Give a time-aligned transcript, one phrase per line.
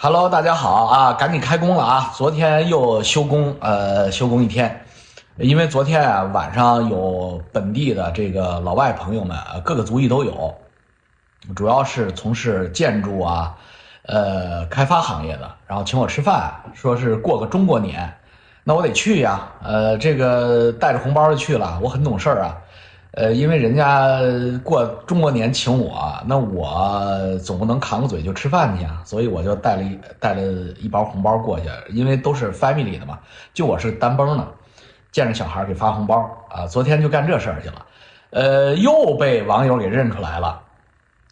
[0.00, 2.12] Hello，大家好啊，赶紧开工了啊！
[2.14, 4.84] 昨天又休工，呃，休工一天，
[5.38, 10.54] 因为昨天啊晚上有本地的这个老外朋友们，各个族裔都有，
[11.56, 13.56] 主要是从事建筑啊，
[14.04, 18.08] 呃，开发行业的，然后请我吃饭，说是过个中国年，
[18.62, 22.56] 那我得去呀，呃，这个带着红包就去了，我很懂事儿啊。
[23.18, 24.20] 呃，因为人家
[24.62, 30.42] 过中国年请我，那我总不能扛个嘴就吃饭去啊，所以我就带了一带了
[30.78, 33.18] 一包红包过去，因为都是 family 的嘛，
[33.52, 34.46] 就我是单崩的，
[35.10, 37.86] 见着小孩给发红包啊，昨天就干这事儿去了，
[38.30, 40.62] 呃，又被网友给认出来了。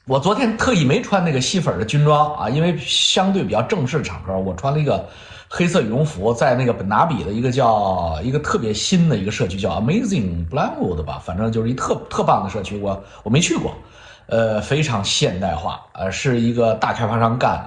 [0.09, 5.09] 我昨天特意没穿那个吸粉的军装啊，因为相对比较正式的场合，我穿了一个
[5.49, 13.75] 黑色羽绒服，在那个本拿比的一个叫一个特别新的一个社区叫 Amazing Blackwood 吧，反正就是一特特棒的社区，我我没去过，
[14.27, 17.65] 呃，非常现代化，呃，是一个大开发商干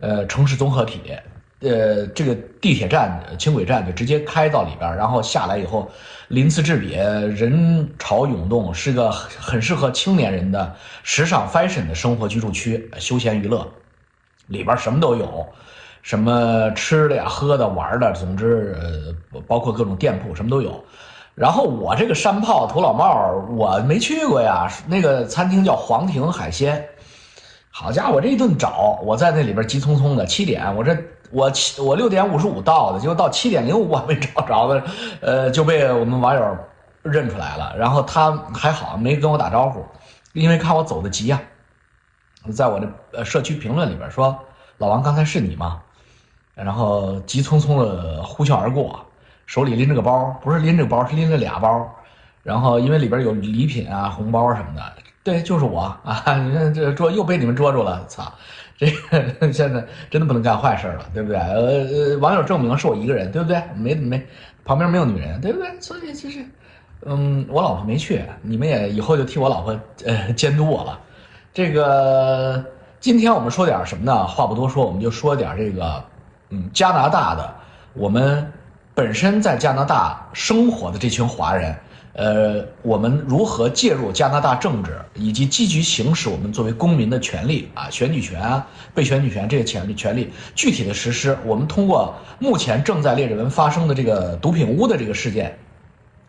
[0.00, 1.00] 的，呃，城市综合体。
[1.64, 5.88] 呃，这个地铁站、轻轨站就直接开到里边，然后下来以后，
[6.26, 13.64] 鳞次栉比，人潮涌动，是个很适合青年人的时尚 fashion 的生活居住区，休闲娱乐，
[14.48, 15.46] 里边什么都有，
[16.02, 20.84] 什么吃的呀、喝的、玩的，总之，呃，包括各种店铺，什么都有。
[21.34, 26.86] 然后我这个山炮土老帽，我没去过呀，那个餐厅叫皇庭海鲜，
[27.70, 30.96] 好家伙，我这一顿找，我在那里边急匆匆的，七点，我这。
[31.34, 34.82] 我七我六点五十五到的，结果到七点零五我还没找着呢，
[35.22, 36.58] 呃，就被我们网友
[37.00, 37.74] 认出来了。
[37.78, 39.82] 然后他还好没跟我打招呼，
[40.34, 41.40] 因为看我走的急呀，
[42.54, 44.38] 在我的呃社区评论里边说
[44.76, 45.80] ：“老王，刚才是你吗？”
[46.54, 49.04] 然后急匆匆的呼啸而过，
[49.46, 51.90] 手里拎着个包，不是拎着个包，是拎着俩包。
[52.42, 54.82] 然后因为里边有礼品啊、红包什么的，
[55.22, 56.22] 对，就是我啊！
[56.38, 58.32] 你看这捉又被你们捉住了，操！
[58.76, 61.38] 这个现在真的不能干坏事了，对不对？
[61.38, 63.62] 呃呃，网友证明是我一个人，对不对？
[63.76, 64.20] 没没，
[64.64, 65.68] 旁边没有女人，对不对？
[65.78, 66.44] 所以其实，
[67.06, 70.98] 嗯，我老婆没去，你们也以后就替我老婆呃监督我了。
[71.54, 72.64] 这个
[72.98, 74.26] 今天我们说点什么呢？
[74.26, 76.02] 话不多说，我们就说点这个，
[76.52, 77.54] 嗯，加拿大的，
[77.94, 78.52] 我们
[78.94, 81.74] 本身在加拿大生活的这群华人。
[82.14, 91.38] 呃，我们如何介入加拿大政治，以及积极行使我们作为公民的权利啊，选举权啊，被选举权这些权利权利具体的实施？
[91.46, 95.58] 我们通过目前正在列治文发生的这个毒品屋的这个事件，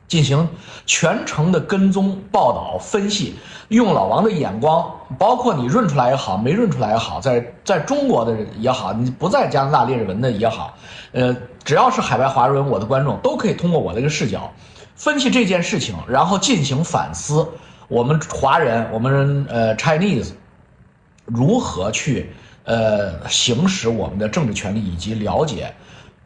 [0.08, 0.48] 进行
[0.86, 3.36] 全程的跟踪报道分析，
[3.70, 10.78] 用老王的眼光，包括你认出来也好，没认出来也好，在在中国的也好，你不在加拿大列治文的也好，
[11.12, 14.52] 呃，只要是海外华人，我的观众都可以通过我这个视角。
[14.96, 17.50] 分析这件事情，然后进行反思。
[17.88, 20.30] 我们华人，我们呃 Chinese，
[21.26, 22.32] 如何去
[22.64, 25.74] 呃行使我们的政治权利，以及了解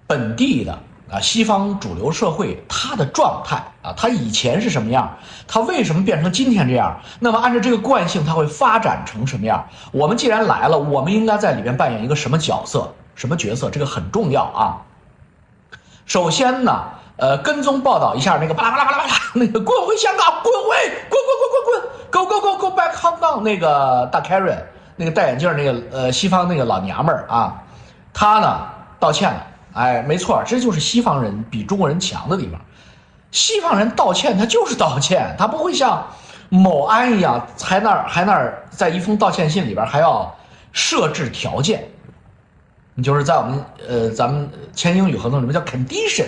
[0.05, 0.77] 本地的
[1.11, 6.99] 啊西方主流社会它的状态啊，它以前是什么样，它为什么变成今天这样？
[7.19, 9.65] 那么按照这个惯性，它会发展成什么样？
[9.91, 12.93] 我们既然来了，我们应该在里边扮演一个什么角色？
[13.15, 13.69] 什么角色？
[13.69, 14.81] 这个很重要啊。
[16.05, 16.83] 首先呢。
[17.19, 20.69] 呃，跟踪报道一下那个巴拉巴拉巴拉巴拉，那个滚回香港，滚回，
[21.09, 21.81] 滚滚滚滚滚
[22.11, 24.59] ，go go go go back Hong Kong，那个大 Karen，
[24.95, 27.55] 那个戴眼镜那个呃西方那个老娘们儿啊，
[28.13, 28.67] 她呢
[28.99, 29.43] 道歉了，
[29.77, 32.59] 哎，没错，这就是西方人比中国人强的地方，
[33.31, 36.05] 西方人道歉他就是道歉，他不会像
[36.49, 40.35] 某安一样，还那儿还那儿在一封道歉信里边还要
[40.71, 41.87] 设置条件，
[42.95, 46.25] 你就是在我们呃咱们签英语合同里面叫 condition。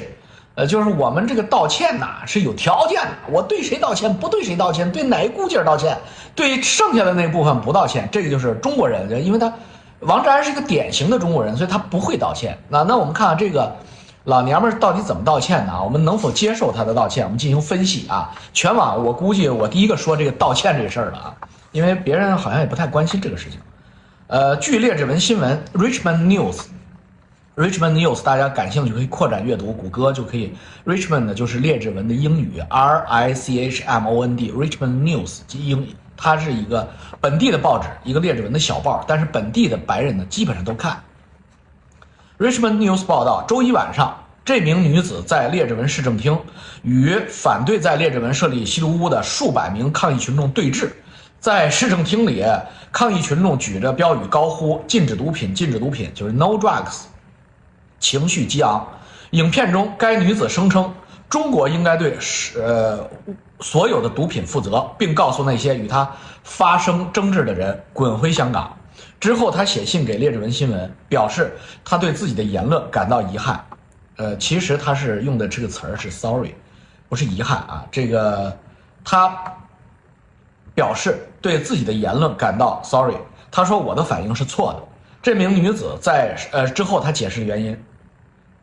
[0.56, 5.98] 呃，就是我们这个道歉呐是有条件的，我对谁道歉，不对谁道歉，对哪一股劲儿道歉，
[6.36, 9.54] 对剩下的那部分不道歉，这个就是中国人，因为他
[10.02, 12.58] 王志安是一个典型的中国人，所以他不会道歉。
[12.70, 13.76] 那那我们看看这个
[14.24, 15.84] 老娘们到底怎么道歉呢？
[15.84, 17.26] 我们能否接受他的道歉？
[17.26, 18.32] 我们进行分析啊。
[18.54, 21.36] 全网我估计我第一个说这个道歉这事儿的啊，
[21.72, 23.60] 因为别人好像也不太关心这个事情。
[24.28, 26.68] 呃，据列治文新闻 （Richmond News）。
[27.56, 30.56] Richmond News，大家感兴趣可以扩展阅读，谷歌就可以。
[30.86, 34.50] Richmond 呢就是列治文的英语，R I C H M O N D。
[34.52, 35.86] Richmond News 英，
[36.21, 36.86] 它是一个
[37.21, 41.01] 本地的报纸，一个列治文的小报，但是本地的白人呢基本上都看。
[42.38, 46.38] Richmond News 报道，周一晚上，这名女子在列治文市政厅
[46.83, 50.89] 与反对在列治文设立吸毒屋的数百名抗议群众对峙，
[51.39, 52.45] 在市政厅里，
[52.92, 57.04] 抗议群众举着标语高呼“禁止毒品，禁止毒品”，就是 No Drugs。
[58.00, 58.88] 情绪激昂，
[59.31, 60.94] 影片中该女子声称
[61.30, 63.08] 中国应该对是呃
[63.60, 66.10] 所有的毒品负责，并告诉那些与他
[66.44, 68.76] 发生争执的人滚回香港。
[69.20, 71.56] 之后，他写信给列治文新闻，表示
[71.86, 73.64] 他对自己的言论感到遗憾。
[74.16, 76.56] 呃，其实他是用的这个词儿是 “sorry”，
[77.08, 77.86] 不是遗憾啊。
[77.92, 78.58] 这个
[79.04, 79.38] 他
[80.74, 83.16] 表示对自己的言论感到 “sorry”。
[83.52, 84.84] 他说：“我的反应是错的。”
[85.22, 87.78] 这名女子在呃之后，她解释原因。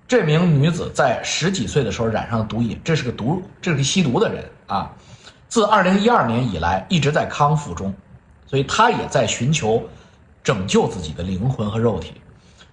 [0.09, 4.93] 这名女子在十几岁的时候染上了毒瘾，这是个毒，这是个吸毒的人啊。
[5.49, 7.93] 自二零一二年以来，一直在康复中，
[8.47, 9.83] 所以她也在寻求
[10.45, 12.21] 拯救自己的灵魂和肉体。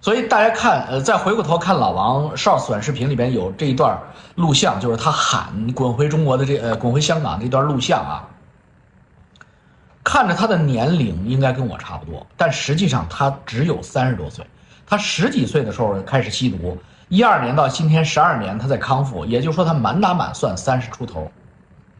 [0.00, 3.98] 所以大家看，呃，再回过头看老王 short 短视频里边有这一段
[4.34, 8.28] 录像，就是他喊“滚回中国”的这呃“滚回香港”这段录像啊。
[10.04, 14.46] 看着他的年龄应该跟我差不多，但实际上他只有三十多岁。
[14.86, 16.76] 他十几岁的时候开始吸毒，
[17.14, 21.30] 一二年到今天十二年，他在康复，也就是说他满打满算三十出头。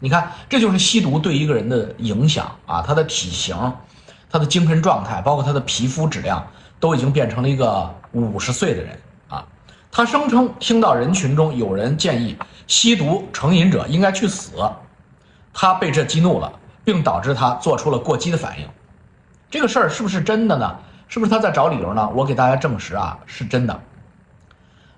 [0.01, 2.83] 你看，这就是吸毒对一个人的影响啊！
[2.85, 3.57] 他的体型、
[4.29, 6.45] 他的精神状态，包括他的皮肤质量，
[6.81, 9.47] 都已经变成了一个五十岁的人啊！
[9.93, 12.37] 他声称听到人群中有人建议
[12.67, 14.51] 吸毒成瘾者应该去死，
[15.53, 16.53] 他被这激怒了。
[16.85, 18.69] 并导致他做出了过激的反应，
[19.49, 20.77] 这个事儿是不是真的呢？
[21.09, 22.07] 是不是他在找理由呢？
[22.15, 23.81] 我给大家证实啊，是真的。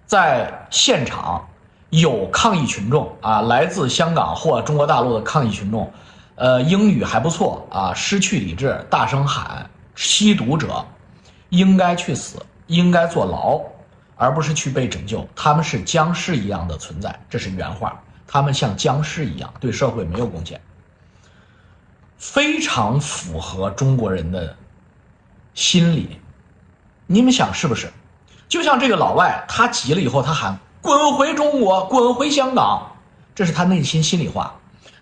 [0.07, 1.45] 在现场
[1.91, 5.93] 有抗议群众啊，来自香港或中国大陆的抗议群众，
[6.37, 10.85] 呃，英语还不错啊，失去理智，大声喊：“吸毒者
[11.49, 13.61] 应该去死，应该坐牢，
[14.17, 15.27] 而不是去被拯救。
[15.35, 20.61] 他们是僵尸一样的存在。”这是原话，他们像僵尸一样，对社会没有贡献。
[22.17, 24.57] 非常符合中国人的
[25.55, 26.21] 心理，
[27.07, 27.93] 你们想是不是？
[28.49, 32.93] 就像这个老外，他急了以后，他喊“滚回中国，滚回香港”，
[33.35, 34.55] 这是他内心心里话。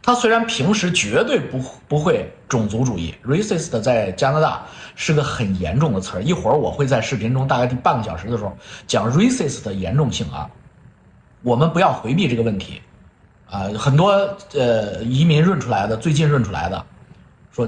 [0.03, 1.59] 他虽然平时绝对不
[1.89, 4.63] 不会种族主义，racist 在加拿大
[4.95, 6.23] 是个很严重的词儿。
[6.23, 8.55] 一会儿我会在视频中大概第半个小时的时候
[8.87, 10.49] 讲 racist 的严重性啊。
[11.43, 12.83] 我们不要回避这个问题
[13.51, 14.11] 啊，很多
[14.53, 16.85] 呃移民润出来的，最近润出来的。
[17.51, 17.67] 说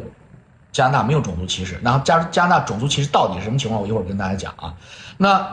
[0.73, 3.81] 加拿大没有种族歧视，然后加加拿大种族歧视到底是什么情况？
[3.81, 4.75] 我一会儿跟大家讲啊。
[5.17, 5.47] 那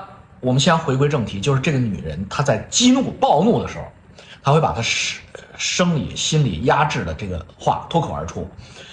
[0.43, 3.85] 我们先回归正题，就是这个女人她在激怒、暴怒的时候，
[4.43, 5.21] 她会把她生
[5.57, 8.45] 生理、心理压制的这个话脱口而出，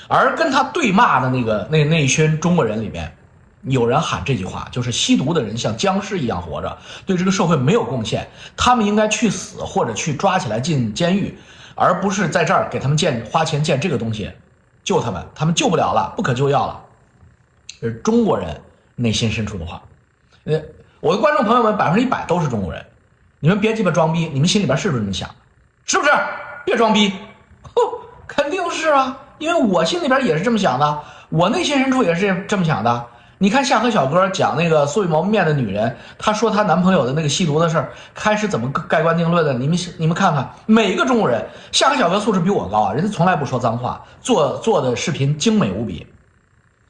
[0.06, 3.12] 而跟她对骂的那个那那一群中国人里边，
[3.62, 11.36] 有人喊这句话，就是吸毒的人像僵尸一样活着，对这个社会没有贡献，他们应该去死或者去抓起来进监狱，
[11.74, 14.30] 而不是在这儿给他们建花钱建这个东西。
[14.82, 16.80] 救他们，他们救不了了，不可救药了。
[17.80, 18.58] 这是中国人
[18.96, 19.82] 内心深处的话。
[20.44, 20.58] 呃，
[21.00, 22.84] 我的观众朋友们，百分之一百都是中国人，
[23.40, 25.28] 你们别鸡巴装逼，你们心里边是不是这么想？
[25.86, 26.10] 是不是？
[26.66, 27.10] 别装逼，
[27.62, 27.80] 哼，
[28.28, 31.00] 肯定是啊，因为我心里边也是这么想的，
[31.30, 33.06] 我内心深处也是这么想的。
[33.38, 39.54] 你看夏河小哥讲那个素未谋面的女人，她说她男朋友的那个吸毒的事儿，开始怎么盖棺定论的？
[39.54, 41.42] 你们你们看看，每一个中国人，
[41.72, 46.06] 夏河小哥素质比我高啊，人家从来不说脏话，做做的视频精美无比。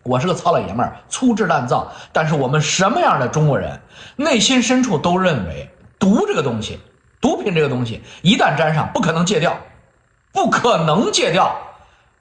[0.03, 3.79] 我是个糙老爷们儿，粗制滥造，但是我们什么样的中国人，
[4.17, 5.69] 内心深处都认为
[5.99, 6.81] 毒这个东西，
[7.21, 9.55] 毒品这个东西，一旦沾上，不可能戒掉，
[10.33, 11.55] 不可能戒掉。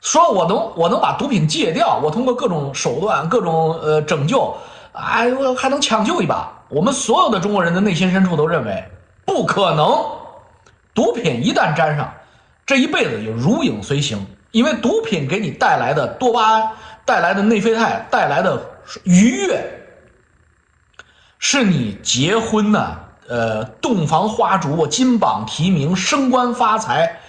[0.01, 4.53] 说我能我能把毒品戒掉，我通过各种手段、各种呃拯救，
[4.91, 6.51] 哎，我还能抢救一把。
[6.69, 8.83] 我们所有的中国人的内心深处都认为
[9.25, 10.05] 不可能，
[10.93, 12.13] 毒品一旦沾上，
[12.65, 14.27] 这一辈子就如影随形。
[14.51, 16.71] 因为毒品给你带来的多巴胺、
[17.09, 18.61] 带来的内啡肽、带来的
[19.03, 19.59] 愉悦，
[21.39, 22.95] 是你结婚呢，
[23.27, 27.19] 呃，洞房花烛、金榜题名、升官发财。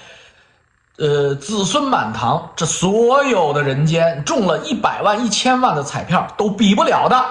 [0.99, 7.25] 呃，子孙满堂，这所有的人间中了一百万、一千万的彩票都比不了的。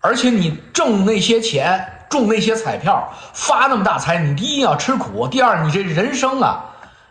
[0.00, 6.64] 而且你挣那些钱，中那些彩票，发那么大财，你第一要吃苦，第二你这人生啊，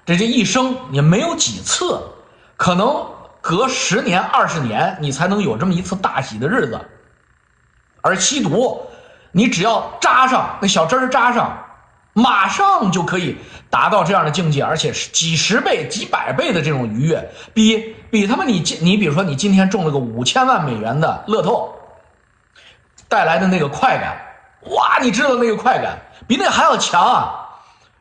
[0.05, 1.97] 这这一生也没有几次，
[2.57, 3.07] 可能
[3.41, 6.79] 隔十年、二十年你才能有这么一次大喜的日子。
[8.01, 8.81] 而吸毒，
[9.31, 11.65] 你只要扎上那小针儿扎上。
[12.11, 13.37] 马上就可以
[13.69, 21.73] 达到这样的境界，而且是几十倍、几百倍的这种愉悦，比比他妈你今你比如说你今天中了个五千万美元的乐透
[23.07, 24.17] 带来的那个快感，
[24.75, 27.47] 哇，你知道那个快感比那还要强啊！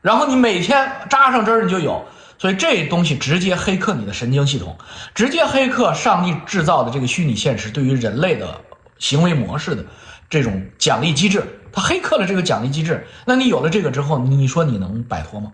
[0.00, 2.04] 然后你每天扎上针儿你就有，
[2.38, 4.78] 所以这东西直接黑客你的神经系统，
[5.14, 8.60] 直接黑客上帝制造的这个虚拟现实对于人类的
[8.98, 9.84] 行为模式的
[10.30, 11.44] 这种奖励机制。
[11.70, 15.52] 他黑客了这个奖励机制，那你有了这个之后，你说你能摆脱吗？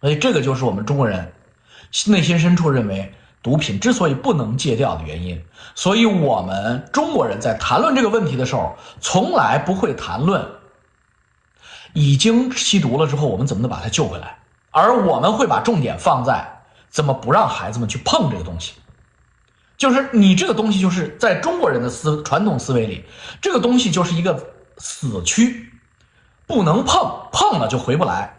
[0.00, 1.32] 所以这个就是我们中国人
[2.06, 5.42] 内心深处认为毒品之所以不能戒掉的原因。
[5.74, 10.46] 所以，我们中国人在谈论这个问题的时候，从来不会谈论
[11.92, 14.38] 已经吸毒了之后我们怎么能把他救回来，
[14.70, 18.74] 而我们会把重点放在怎么不让孩子们去碰这个东西。
[19.76, 23.04] 就是你这个东西，就是在中国人的思传统思维里，
[23.40, 25.72] 这个东西就是一个死区，
[26.46, 28.36] 不能碰，碰了就回不来。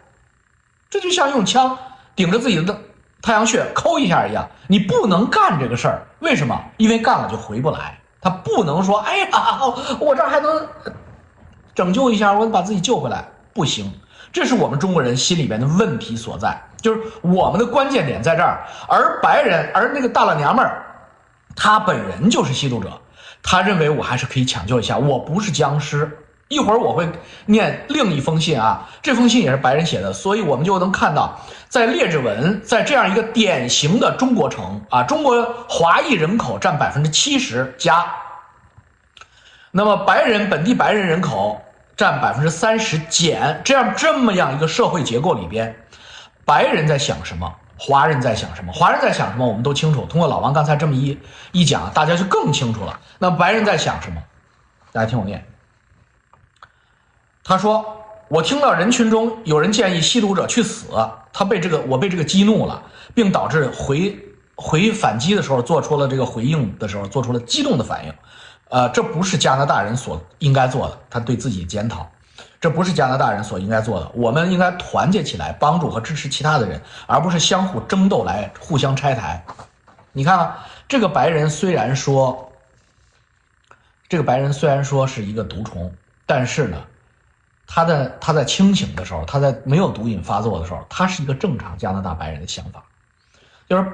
[0.88, 1.76] 这就像用枪
[2.14, 2.78] 顶着自己的
[3.20, 6.06] 太阳穴抠一下一样，你不能干这个事儿。
[6.20, 6.62] 为什么？
[6.76, 7.98] 因为干了就回不来。
[8.20, 9.28] 他不能说，哎呀，
[9.98, 10.68] 我这还能
[11.74, 13.92] 拯救一下，我得把自己救回来，不行。
[14.32, 18.64] 这是我们中国人心里边的问题所在，就是我们的关键点在这儿。
[18.88, 20.86] 而白人，而那个大老娘们儿。
[21.54, 22.90] 他本人就是吸毒者，
[23.42, 26.10] 他认为我还是可以抢救一下，我不是僵尸。
[26.48, 27.06] 一会儿我会
[27.46, 38.04] 念另一封信啊，这封信也是白人写的，所以我们就能看到，在列治文，在这样一个典型的中国城啊，中国华裔人口占百分之七十加，
[39.70, 41.60] 那么白人本地白人人口
[41.96, 45.74] 占百分之三十减，这样这么样一个社会结构里边，
[46.44, 47.54] 白人在想什么？
[47.78, 48.72] 华人在想什么？
[48.72, 49.46] 华人在想什么？
[49.46, 50.04] 我们都清楚。
[50.06, 51.18] 通过老王刚才这么一
[51.50, 53.00] 一讲，大家就更清楚了。
[53.18, 54.22] 那白人在想什么？
[54.92, 55.44] 大家听我念。
[57.42, 60.86] 他说：“我听到人群中有人建议吸毒者去死，
[61.32, 62.80] 他被这个我被这个激怒了，
[63.14, 64.16] 并导致回
[64.54, 68.14] 回反击的时候做出了这个回应的时候做出了激动的反应。
[68.72, 70.98] 呃，这不是加拿大人所应该做的。
[71.10, 72.08] 他对自己检讨。”
[72.58, 79.44] 这不是加拿大人所应该做的，我们应该团结起来，帮助和支持其他的人，而不是相互争斗来互相拆台。
[80.12, 82.52] 你看啊，这个白人虽然说，
[84.08, 85.92] 这个白人虽然说是一个毒虫，
[86.24, 86.78] 但是呢，
[87.66, 92.84] 他在他在清醒的时候，他在没有毒瘾发作的时候，他是一个正常加拿大白人的想法，
[93.68, 93.92] 就是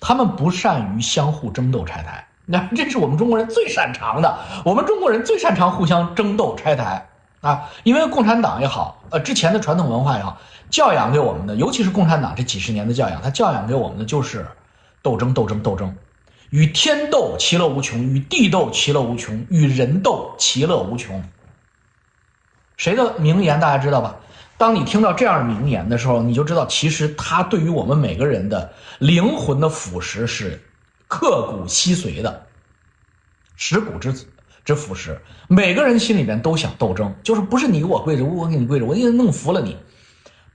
[0.00, 7.08] 他们不善于相互争斗拆台，那这是我们中国人最擅长的，我们中国人最擅长互相争斗拆台。
[7.42, 10.38] 啊，因为共产党也好，呃，之前的传统文化也好，
[10.68, 14.44] 教养给我们的，尤其是共产党这几十年的教养，它教养给我们的就是
[15.00, 15.94] 斗争，斗争，斗争，
[16.50, 21.22] 与天斗其乐无穷，与地斗其乐无穷，与人斗其乐无穷。
[22.76, 24.16] 谁的名言大家知道吧？
[24.56, 30.65] 当你听到这样的名言的时候，你就知道，其实它对于我们每个人的灵魂的腐蚀是
[31.08, 32.46] 刻骨吸髓的，
[33.58, 34.26] 蚀骨之子。
[34.64, 39.76] 之腐蚀，每个人心里边都想斗争，就是不是你给我跪着，我给你跪着，我一定弄服了你，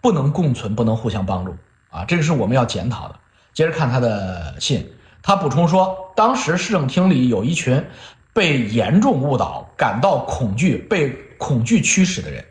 [0.01, 1.55] 不能共存，不能互相帮助
[1.89, 2.03] 啊！
[2.03, 3.17] 这个是我们要检讨的。
[3.53, 4.86] 接着看他的信，
[5.24, 7.81] 他补充说，当时市政厅里有一群
[8.34, 12.43] 被严重误导、感到恐惧、被恐惧驱使的人。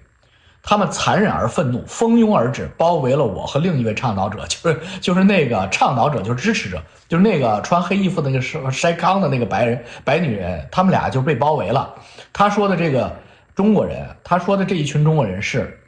[0.62, 11.94] 他们残忍而愤怒，蜂拥而至，包围了我和另一位倡导者， 就是就是那个倡导者，就是支持者，就是那个穿黑衣服的那个是筛糠的那个白人白女人，他们俩就被包围了。
[12.32, 13.16] 他说的这个
[13.54, 15.80] 中国人，他说的这一群中国人是，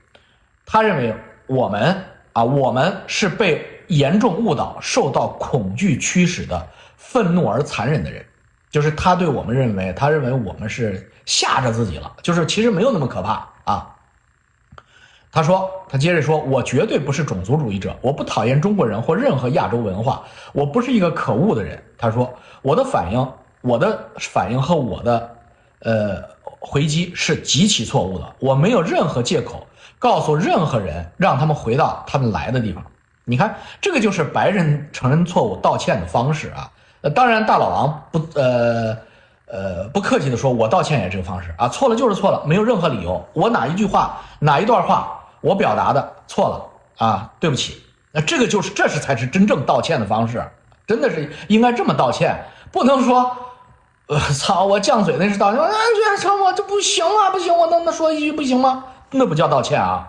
[0.65, 1.15] 他认为
[1.47, 2.03] 我们
[2.33, 8.25] 啊，我们是被严重误导、受到恐惧驱使的愤怒而残忍的人，
[8.71, 13.92] 就是他对我们认为，他认为我们是吓着自己了，就是其实没有那么可怕啊。
[15.35, 20.23] 他说：“他接着说，我绝对不是种族主义者，我不讨厌中国人或任何亚洲文化，
[20.53, 25.31] 我不是一个可恶的人。”他说：“我的反应，我的反应和我的，
[25.79, 26.23] 呃，
[26.61, 28.27] 回击是极其错误的。
[28.41, 29.67] 我没有任何借口
[29.99, 32.85] 告诉任何人让他们回到他们来的地方。
[33.25, 36.71] 你看，这个就是白人承认错误、道歉的方式啊。
[37.01, 38.95] 呃，当然，大老王不，呃，
[39.47, 43.27] 呃，不客气的说，我道歉也是这个方式啊，错了就是错了，没有任何理由。
[43.33, 47.83] 我哪一句话，哪一段话。”我表达的错了啊，对不起。
[48.13, 50.43] 那这个就是，这是才是真正道歉的方式，
[50.87, 53.37] 真的是应该这么道歉，不能说，
[54.07, 55.61] 呃，操，我犟嘴那是道歉。
[55.61, 58.85] 啊，这操我这不行啊，不行，我能能说一句不行吗？
[59.11, 60.09] 那不叫道歉啊，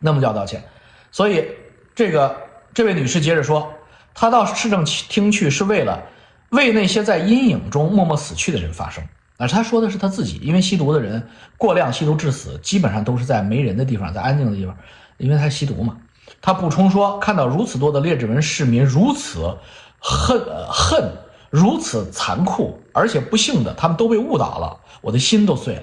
[0.00, 0.62] 那不叫道歉。
[1.10, 1.48] 所以
[1.94, 2.36] 这个
[2.74, 3.72] 这位女士接着说，
[4.14, 6.02] 她到市政厅去是为了
[6.50, 9.02] 为那些在阴影中默默死去的人发声。
[9.36, 11.28] 啊，他说的是他自己，因为吸毒的人
[11.58, 14.76] 过量吸毒致死，基本上都是在没人的地方，在安静的地方，
[15.18, 15.98] 因为他吸毒嘛。
[16.40, 19.56] 他补充说，看到如此多的列治文市民如此
[19.98, 20.40] 恨
[20.70, 21.12] 恨，
[21.50, 25.82] 如此残酷，而且不幸的，他们都被误导了，我的心都碎了。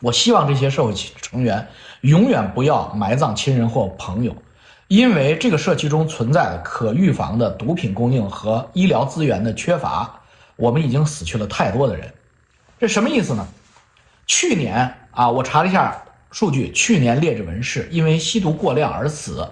[0.00, 1.68] 我希望这些社会成员
[2.02, 4.36] 永远不要埋葬亲人或朋友，
[4.88, 10.20] 因为这个社区中存在的可预防的毒品供应和医疗资源的缺乏，
[10.56, 12.12] 我们已经死去了太多的人。
[12.78, 13.46] 这什么意思呢？
[14.26, 19.48] 去年啊，我查了一下数据，去年列治文市因为吸毒过量而死，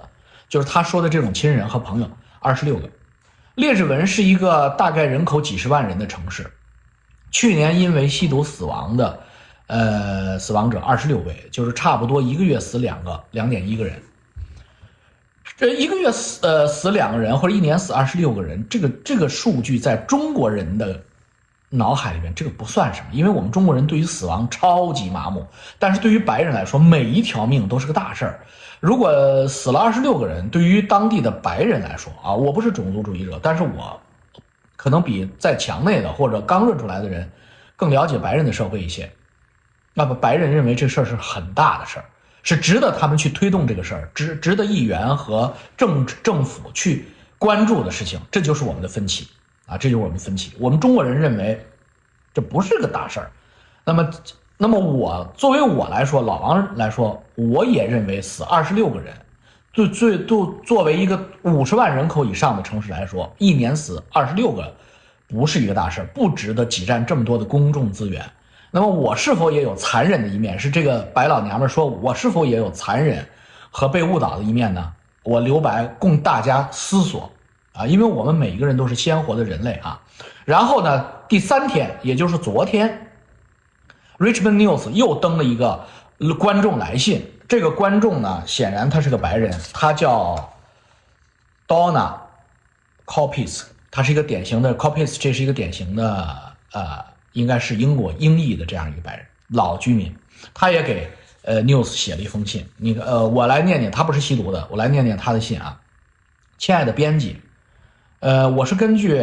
[0.49, 2.11] 就是他说的这种亲人和朋友
[2.41, 2.91] 二十六个，
[3.55, 6.51] 列治文是一个大概人口几十万人的城市，
[7.31, 9.21] 去年因为吸毒死亡的，
[9.67, 14.03] 呃，死亡者二十六位，就是差不多一个月死两个，两点一个人。
[15.57, 21.01] 这一个月死呃死两个人，或者一年死二十六个人，这个这个数据在中国人的
[21.75, 25.47] 脑海里面，这个不算什么，因为我们中国人对于死亡超级麻木，
[25.79, 28.41] 但是对于白人来说，每一条命都是个大事儿。
[28.79, 33.99] 如果死了二十六个人，对于当地的白人来说啊，我不是种族主义者，但是我
[34.77, 37.31] 可能比在墙内的或者刚认出来的人
[37.75, 39.11] 更了解白人的社会一些。
[39.95, 42.05] 那么白人认为这事儿是很大的事儿，
[42.43, 47.07] 是值得他们去推动这个事儿，值值得议员和政政府去
[47.39, 48.21] 关注的事情。
[48.31, 49.29] 这就是我们的分歧
[49.73, 50.53] 啊，这就是我们分歧。
[50.61, 51.65] 我们中国人认为
[52.33, 53.31] 这不是个大事儿，
[53.85, 54.11] 那么。
[54.59, 59.13] 那么我作为我来说，老王来说，我也认为死二十六个人，
[59.73, 64.73] 最最都作为一个五十万人口以上的城市来说，一年死二十六个，
[65.27, 68.25] 不是一个大事不值得挤占这么多的公众资源。
[68.71, 70.57] 那么我是否也有残忍的一面？
[70.57, 73.27] 是这个白老娘们说，我是否也有残忍
[73.69, 74.93] 和被误导的一面呢？
[75.25, 77.29] 我留白供大家思索
[77.73, 80.01] 啊，因为我们每一个人都是鲜活的人类啊。
[80.45, 83.11] 然后呢，第三天，也就是昨天。
[84.19, 85.87] Richmond News 又登了一个
[86.39, 90.53] 观众来信，这个观众呢，显然他是个白人，他叫
[91.67, 92.15] Donna
[93.05, 100.15] Copies，他是一个典型的 Copies，这是一个典型的呃，应该是英国英裔的这样一个白人老居民，
[100.55, 101.11] 他也给
[101.43, 105.81] 呃 News 写了一封信，你呃，我来念念，他不是吸毒的，我来念念他的信啊，
[106.59, 107.41] 亲爱的编辑，
[108.23, 109.21] 呃，我是根据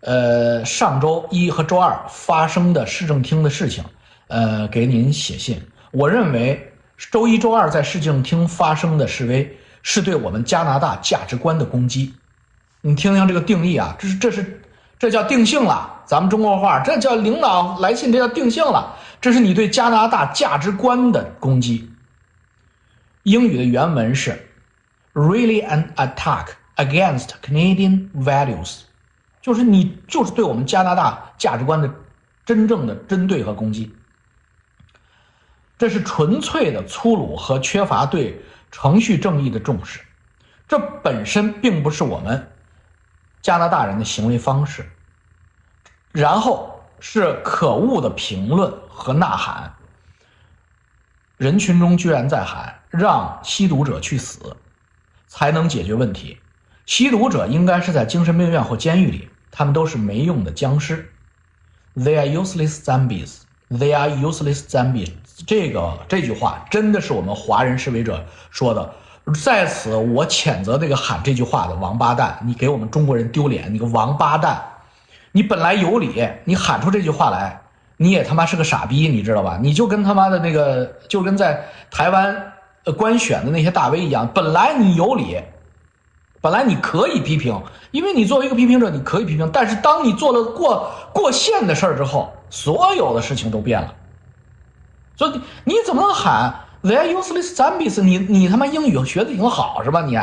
[0.00, 3.82] 呃上周一和周二发生的市政厅的事情。
[4.26, 5.62] 呃，给您写信。
[5.92, 6.74] 我认为
[7.10, 12.12] 周一、周二在市政厅发生的示威，是对我们加拿大价值观的攻击。
[12.82, 14.60] 你听听这个定义啊，这是这是
[14.98, 16.02] 这叫定性了。
[16.04, 18.94] 咱们中国话，这叫领导来信，这叫定性了。
[19.22, 21.88] 这是你对加拿大价值观的攻击。
[23.22, 24.50] 英语的原文是
[25.14, 28.82] ，really an attack against Canadian values，
[29.40, 31.92] 就是你就是对我们加拿大价值观的
[32.44, 33.94] 真正的针对和攻击。
[35.76, 40.00] 这是纯粹的粗鲁和缺乏对程序正义的重视，
[40.68, 42.50] 这本身并不是我们
[43.42, 44.88] 加拿大人的行为方式。
[46.12, 49.74] 然后是可恶的评论和呐喊，
[51.36, 54.56] 人群中居然在喊“让吸毒者去死，
[55.26, 56.38] 才能解决问题”。
[56.86, 61.10] 吸毒者应该是在精神病院或监狱里，他们都是没用的僵尸。
[61.96, 63.38] They are useless zombies.
[63.70, 65.10] They are useless zombies.
[65.46, 68.94] 这个这句话真的是我们华人示威者说的，
[69.42, 74.62] 在此我谴责这个喊这句话的王八蛋，你给我们中国人丢脸，你个王八蛋！
[75.32, 77.62] 你本来有理，你喊出这句话来，
[77.96, 79.58] 你也他妈是个傻逼，你知道吧？
[79.60, 82.52] 你就跟他妈的那个，就跟在台湾
[82.84, 85.40] 呃官选的那些大 V 一样，本来你有理，
[86.44, 87.58] 本来你可以批评，
[87.90, 93.94] 因为你作为一个批评者，你可以批评，但是当你做了过过线的事儿之后，所有的事情都变了。
[95.16, 98.02] 所以你怎么能喊 "They useless zombies"？
[98.02, 100.02] 你你他妈英语学的挺好是吧？
[100.02, 100.18] 你，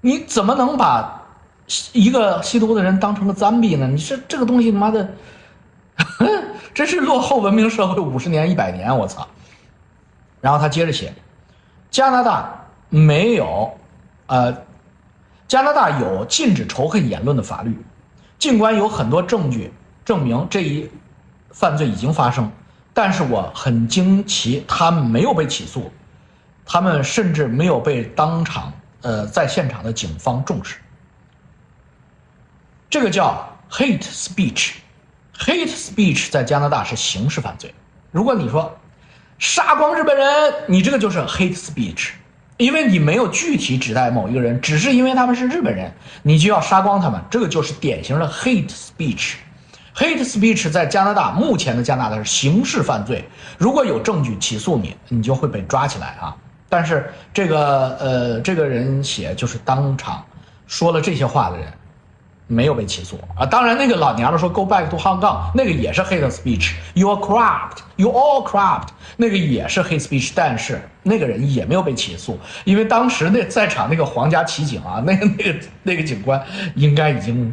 [0.00, 1.22] 你怎么能把
[1.92, 3.86] 一个吸毒的人当成了 zombie 呢？
[3.86, 5.06] 你是这个东西他妈的，
[6.72, 9.28] 真是落后文明社会五十年一百年，我操！
[10.40, 11.12] 然后他接着写，
[11.90, 13.70] 加拿大没有，
[14.28, 14.56] 呃，
[15.52, 17.76] 加拿大有禁止仇恨言论的法律，
[18.38, 19.70] 尽管有很多证据
[20.02, 20.88] 证明这一
[21.50, 22.50] 犯罪已经发生。
[22.94, 25.92] 但是我很惊奇，他们没有被起诉，
[26.64, 30.78] 他们甚至没有被当场，呃，在现场的警方重视。
[32.88, 37.74] 这个叫 hate speech，hate speech 在加拿大是刑事犯罪。
[38.10, 38.74] 如果你说
[39.38, 42.12] 杀光日本人，你这个就是 hate speech，
[42.58, 49.34] 因为你没有具体指代某一个人，只是因为他们是日本人，你就要杀光他们，这个就是典型的 hate speech。
[49.94, 53.24] Hate speech 在加拿大，目前的加拿大是刑事犯罪。
[53.58, 56.36] 如果有证据起诉你，你就会被抓起来啊。
[56.68, 60.24] 但是这个呃，这个人写就是当场
[60.66, 61.70] 说了这些话的人，
[62.52, 63.46] 没有被起诉啊。
[63.46, 66.72] 当然，那个老娘们说 Go back to Hong Kong，那个也是 hate speech。
[66.94, 76.40] You are corrupt, you all corrupt，那个也是 hate speech，但是那个人也没有被起诉，因为当时那在场那个皇家骑警啊，那个那个那个警官
[76.74, 77.52] 应该已经。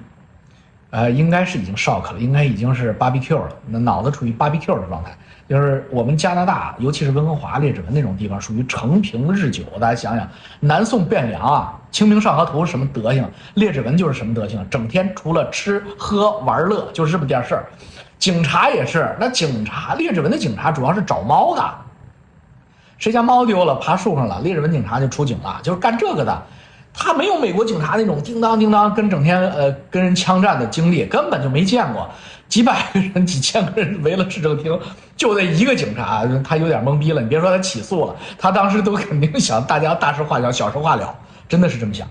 [0.91, 5.15] 呃，应该是已经 shock 了，应该已经是 barbecue 了，那脑子处于 barbecue 的状态。
[5.47, 9.61] 就是我们加拿大，尤其是温哥华、列治文那种地方，属于承平日久。
[9.79, 10.27] 大家想想，
[10.59, 17.65] 南宋汴梁啊，清明上河图是什么德行，列治文就是什么德行，整天除了吃喝玩乐就是这么点事儿。
[18.17, 21.63] 警察也是，那警察列治文的警察主要是找猫的，
[22.97, 26.43] 谁家猫丢了，爬树上了，列治文警察就出警了，就是干这个的。
[26.91, 32.09] 他没有美国警察那种叮当叮当跟整天呃跟人枪战的经历，根本就没见过。
[32.49, 34.77] 几百个人、几千个人围了市政厅，
[35.15, 37.21] 就那一个警察，他有点懵逼了。
[37.21, 41.15] 你别说他起诉了，他当时都肯定想大家大事化小，小事化了，
[41.49, 42.07] 真的是这么想。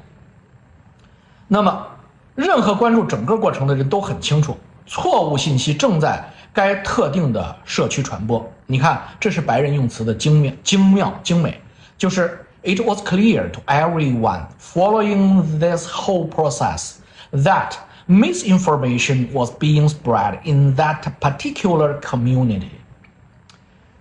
[1.47, 1.87] 那么，
[2.35, 6.23] 任何关注整个过程的人都很清楚，错误信息正在
[6.53, 8.47] 该特定的社区传播。
[8.67, 11.59] 你看，这是白人用词的精妙、精妙、精美，
[11.97, 16.97] 就是 It was clear to everyone following this whole process
[17.33, 17.77] that.
[18.11, 22.71] misinformation was being spread in that particular community。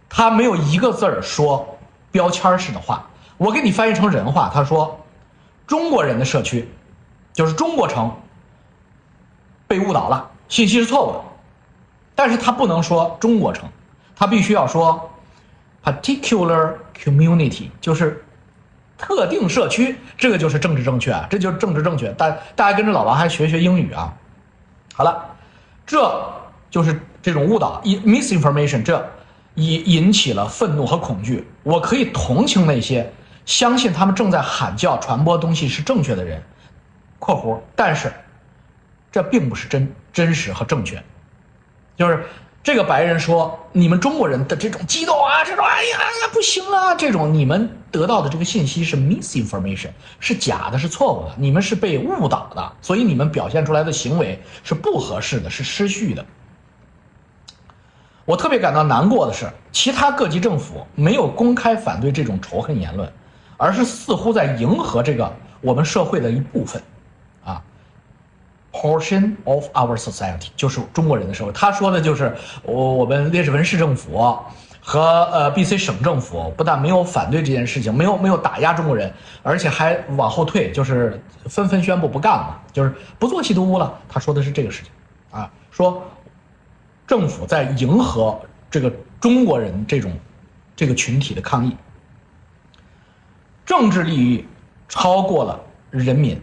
[0.08, 1.78] 他没有一个字儿说
[2.10, 4.50] 标签式的话，我给你翻译成人话。
[4.54, 4.97] 他说，
[5.67, 6.67] 中国人的社区，
[7.34, 8.12] 就是中国城，
[9.67, 11.21] 被误导了，信息是错误的。
[12.15, 13.69] 但是他不能说中国城，
[14.15, 15.08] 他必须要说
[15.84, 18.23] particular community，就是。
[18.99, 22.12] 特定社区，这个就是政治正确啊，这就是政治正确。
[22.13, 24.12] 大大家跟着老王还学学英语啊。
[24.95, 25.23] 好了，
[25.86, 26.19] 这
[26.71, 29.08] 就是这种误导，misinformation，这
[29.53, 31.47] 引引起了愤怒和恐惧。
[31.62, 33.13] 我可以同情那些
[33.47, 36.43] 相信他们正在喊叫传播东西是正确的人
[37.17, 38.13] （括弧），但是
[39.12, 41.01] 这并不是真真实和正确，
[41.95, 42.23] 就是。
[42.63, 56.25] 这个白人说：“你们中国人的这种激动啊，这种哎呀哎呀不行了，这种你们得到的这个信息是 misinformation，是假的，是错误的，你们是被误导的，所以你们表现出来的行为是不合适的，是失序的。”
[58.25, 63.10] 我特别感到难过的是，其他各级政府没有公开反对这种仇恨言论，
[63.58, 66.82] 而是似乎在迎合这个我们社会的一部分。
[67.43, 67.62] 啊
[68.72, 71.52] Portion of our society 就是中国人的社会。
[71.52, 74.38] 他说的就是我我们列治文市政府
[74.80, 83.93] 和呃 BC 省政府不但没有反对这件事情，没有没有打压中国人，而且还往后退，就是纷纷宣布不干了，就是不做吸毒屋了。
[84.08, 84.91] 他说的是这个事情
[85.32, 86.02] 啊，说
[87.08, 88.39] 政府在迎合
[88.70, 90.12] 这个中国人这种
[90.76, 91.76] 这个群体的抗议，
[93.67, 94.47] 政治利益
[94.89, 95.60] 超过了
[95.91, 96.41] 人民。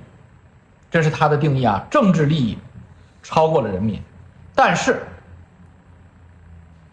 [0.90, 2.56] 这是他的定义啊，政治利益
[3.20, 4.00] 超过了人民，
[4.54, 5.02] 但是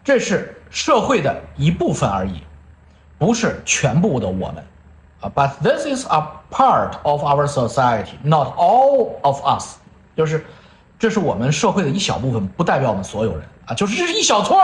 [0.02, 2.42] 这是社会的一部分而已，
[3.16, 4.64] 不是全部的我们
[5.20, 5.30] 啊。
[5.32, 9.76] But this is a part of our society, not all of us。
[10.16, 10.44] 就是
[10.98, 13.74] 这是我们社会的一小部分，不代表我们所有人啊。
[13.74, 14.58] 就是这是一小撮，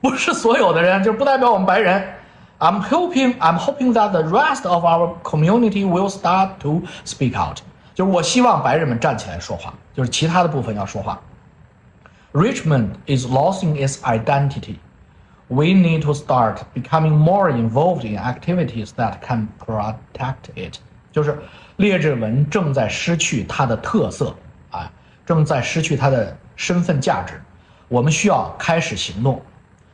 [0.00, 2.14] 不是所有的人，就是不代表我们白人。
[2.59, 7.57] I'm hoping, I'm hoping that the rest of our community will start to speak out.
[7.95, 11.19] 就是我希望白人们站起来说话，就是其他的部分要说话。
[12.33, 14.75] Richmond is losing its identity.
[15.47, 20.79] We need to start becoming more involved in activities that can protect it.
[21.11, 21.37] 就是
[21.75, 24.33] 列治文正在失去它的特色
[24.69, 24.89] 啊，
[25.25, 27.41] 正在失去它的身份价值。
[27.89, 29.41] 我们需要开始行动，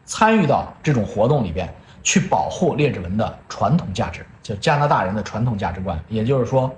[0.05, 5.98] 参与到这种活动里边， 去保护列治文的传统价值，就加拿大人的传统价值观。
[6.08, 6.72] 也就是说。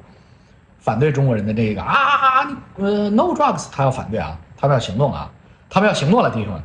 [0.81, 5.31] 反对中国人的这个啊啊啊，呃，no drugs，他要反对啊，他们要行动啊，
[5.71, 6.63] 他们要行动了，弟兄们。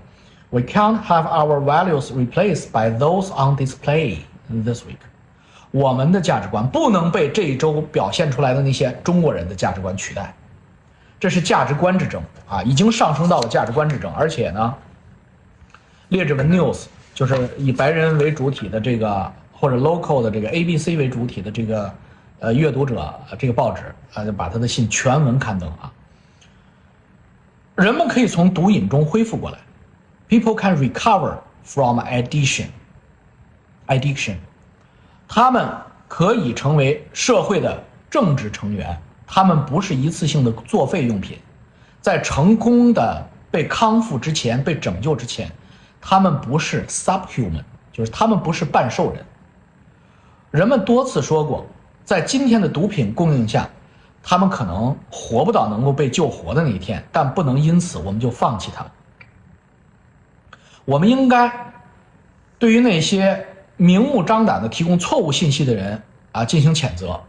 [0.49, 4.17] We can't have our values replaced by those on display
[4.49, 4.97] this week。
[5.71, 10.33] 我们的价值观不能被这一周表现出来的那些中国人的价值观取代。
[11.17, 14.75] 这是价值观之争啊，已经上升到了价值观之争，而且呢，
[16.09, 16.87] 列治文 news
[17.19, 21.93] 就是以白人为主体的这个或者 local 的这个 ABC 为主体的这个。
[22.41, 25.91] 呃，阅读者这个报纸啊，就把他的信全文刊登啊。
[27.75, 29.57] 人们可以从毒瘾中恢复过来
[30.29, 31.33] ，People can recover
[31.65, 32.67] from addiction.
[33.87, 34.35] Addiction，
[35.27, 35.67] 他们
[36.07, 41.37] 可以成为社会的政治成员，他们不是一次性的作废用品，
[41.99, 45.51] 在成功的被康复之前、被拯救之前，
[46.01, 49.25] 他们不是 subhuman，就是他们不是半兽人。
[50.51, 51.65] 人们多次说过。
[52.05, 53.69] 在今天的毒品供应下，
[54.23, 58.83] 他们可能活不到能够被救活的那一天，但不能因此我们就放弃他。
[60.85, 61.71] 我们应该
[62.57, 63.45] 对于那些
[63.77, 67.21] 明目张胆的提供错误信息的人啊进行谴责，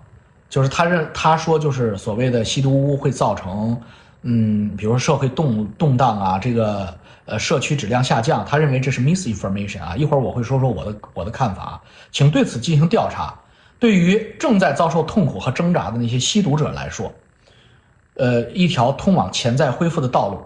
[0.48, 3.78] 就是他认他说就是所谓的吸毒屋会造成，
[4.22, 6.96] 嗯，比如社会动动荡啊，这个
[7.30, 9.96] 呃社区质量下降，他认为这是 misinformation 啊。
[9.96, 11.80] 一会儿我会说说我的我的看法，
[12.12, 13.34] 请对此进行调查。
[13.78, 17.10] 对于正在遭受痛苦和挣扎的那些吸毒者来说，
[18.16, 20.42] 呃，一条通往潜在恢复的道路，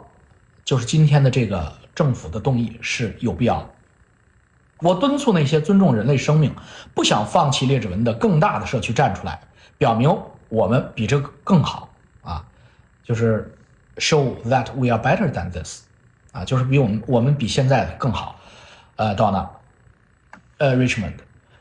[0.64, 3.70] 就是今天的这个政府的动议是有必要的。
[4.79, 6.55] 我敦促那些尊重人类生命、
[6.94, 9.40] 不想放弃列治文的更大的社区站出来，
[9.79, 10.16] 表明
[10.49, 11.88] 我们比这个更好
[12.23, 12.44] 啊，
[13.03, 13.53] 就是
[13.97, 15.83] show that we are better than this，
[16.35, 18.38] 啊，就是比我们我们比现在更好。
[18.97, 19.51] 呃到那，
[20.59, 21.14] 呃，Richmond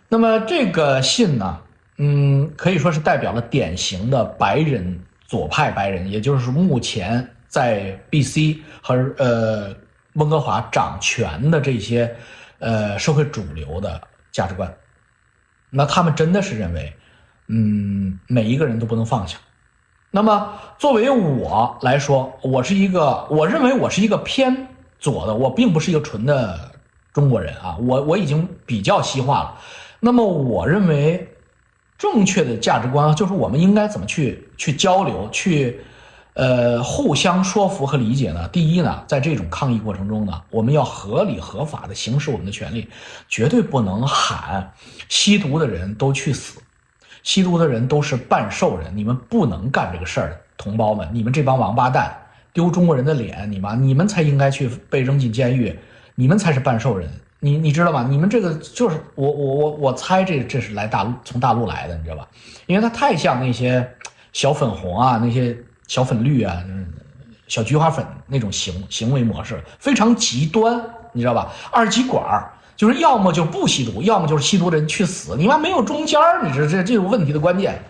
[0.10, 1.62] 那么这个信呢，
[1.98, 8.62] 嗯，可以说是代表了典型的白人左派白人，也就是目前在 B.C.
[8.82, 9.74] 和呃
[10.16, 12.14] 温哥华掌权的这些。
[12.60, 14.74] 呃，社会主流的价值观，
[15.70, 16.94] 那他们真的是认为，
[17.48, 19.38] 嗯，每一个人都不能放下。
[20.16, 24.68] 那么作为我来说，我是一个，我认为我是一个偏
[25.00, 26.72] 左的，我并不是一个纯的
[27.12, 29.58] 中国人啊，我我已经比较西化了。
[30.00, 31.28] 那么我认为，
[31.98, 35.82] 正确的价值观就是我们应该怎么去去交流去。
[36.36, 38.48] 呃，互相说服和理解呢？
[38.50, 42.90] 第一呢，在这种抗议过程中呢，我们要合理合法的行使我们的权利，
[43.30, 44.74] 绝对不能喊
[45.10, 46.60] 吸毒的人都去死，
[47.24, 52.16] 吸毒的人都是半兽人，你们不能干这个事儿，同胞们，你们这帮王八蛋，
[52.54, 55.78] 丢中国人的脸，你妈，你们才应该去被扔进监狱，
[56.14, 57.10] 你们才是半兽人，
[57.40, 58.06] 你你知道吗？
[58.08, 62.28] 你们这个就是我我我我猜这这是来大陆从大陆来的，你知道吧？
[62.68, 63.90] 因为他太像那些
[64.32, 65.58] 小粉红啊，那些。
[65.86, 66.64] 小粉绿啊，
[67.48, 70.82] 小菊花粉那种行行为模式非常极端，
[71.12, 71.52] 你知道吧？
[71.72, 72.50] 二极管儿
[72.84, 77.82] 就是要么就不吸毒，要么就是吸毒的人去死，你妈没有中间儿，你这这这种问题的关键。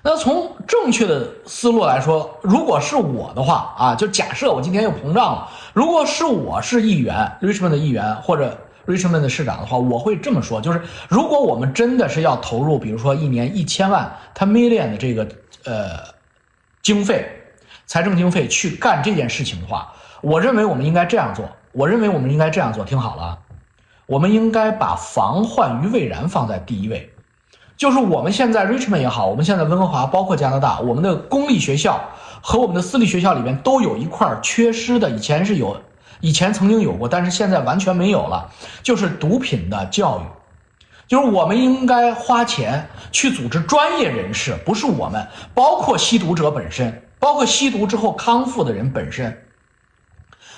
[0.00, 8.56] 那从正确的思路来说，如果是我的话啊，就假设我今天又膨胀了，如果是我是议员，Richmond 的议员或者
[8.86, 15.26] Richmond 的市长的话，我会这么说，就是如果我们真的是要投入，比如说一年一千万 ten million 的这个
[15.64, 16.14] 呃。
[16.80, 17.26] 经费，
[17.86, 21.44] 财政经费去干这件事情的话，我认为我们应该这样做。
[21.72, 23.36] 我认为我们应该这样做，听好了，
[24.06, 27.10] 我们应该把防患于未然放在第一位。
[27.76, 32.00] 就是我们现在 Richmond 也好，我们现在温哥华，包括加拿大，我们的公立学校
[32.40, 35.76] 和我们的私立学校里面都有一块缺失的，以前是有，
[36.20, 38.48] 以前曾经有过，但是现在完全没有了，
[38.82, 40.22] 就是毒品的教育。
[41.06, 49.36] 就是我们应该花钱去组织专业人士，不是我们，包括吸毒者本身，包括吸毒之后康复的人本身，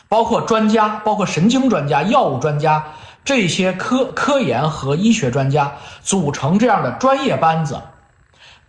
[0.08, 2.86] 包括专家，包括神经专家、药物专家
[3.26, 7.80] 这些科科研和医学专家，组成这样的专业班子，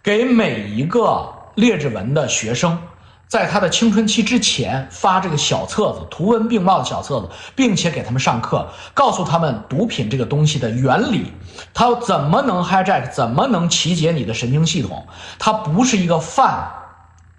[0.01, 2.79] 给每一个劣质文的学生。
[3.27, 11.31] 在他的青春期之前发这个小册子，图文并茂的小册子，并且给他们上课，告诉他们毒品这个东西的原理，
[11.75, 15.05] 它怎么能 hijack，怎么能奇解你的神经系统？
[15.37, 16.67] 它不是一个饭，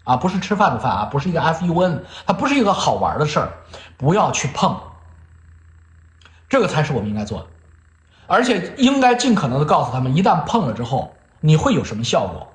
[0.05, 3.51] 啊，不是吃饭的饭啊，不是一个 fun，它不是一个好玩的事儿，
[3.97, 4.79] 不要去碰。
[6.49, 7.47] 这个才是我们应该做的，
[8.27, 12.49] 而且应该尽可能的告诉他们，一旦碰了之后，你会有什么效果？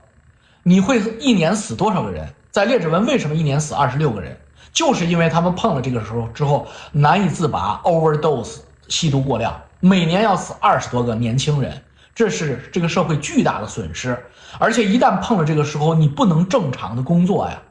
[0.63, 2.33] 你会一年死多少个人？
[2.49, 4.37] 在列治文为什么一年死二十六个人？
[4.71, 11.83] 就是因为他们碰了这个时候之后难以自拔，overdose 吸毒过量，每年要死二十多个年轻人，
[12.15, 14.17] 这是这个社会巨大的损失。
[14.57, 17.61] 而且一旦碰了这个时候，你不能正常的工作呀。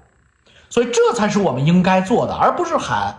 [0.71, 3.19] 所以这才是我们应该做的，而不是喊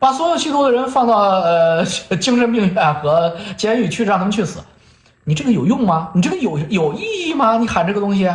[0.00, 1.84] 把所有吸毒的人放到呃
[2.18, 4.58] 精神病院和监狱去，让他们去死。
[5.24, 6.08] 你这个有用吗？
[6.14, 7.58] 你这个有有意义吗？
[7.58, 8.28] 你喊这个东西？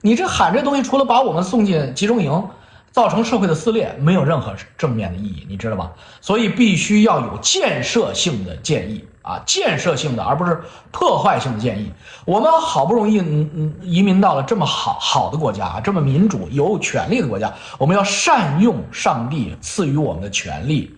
[0.00, 2.48] 你这喊这东西，除了把我们送进集中营，
[2.90, 5.92] 造成社会的撕裂，没有任何正面的意义，你知道吧？
[6.20, 11.90] 所以必须要有建设性的建议啊，建设性的，而不是破坏性的建议。
[12.26, 20.93] 我们好不容易嗯嗯移民到了这么好好的国家，这么民主有权利的国家，我们要善用上帝赐予我们的权利。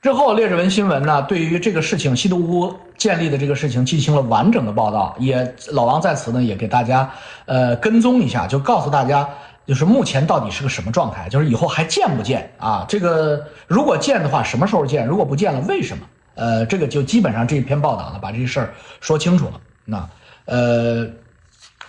[0.00, 5.12] 之后，列治文新闻呢，对于这个事情，吸毒屋建立的这个事情进行了完整的报道。
[5.18, 7.10] 也老王在此呢，也给大家
[7.46, 9.28] 呃跟踪一下，就告诉大家，
[9.66, 12.86] 就是目前到底是个什么状态，就是以后还建不建啊？
[12.88, 15.04] 这个如果建的话，什么时候建？
[15.04, 16.06] 如果不建了，为什么？
[16.36, 19.60] 呃，这个就基本上这一篇报道呢，把这事儿说清楚了。
[19.84, 20.08] 那
[20.44, 21.08] 呃，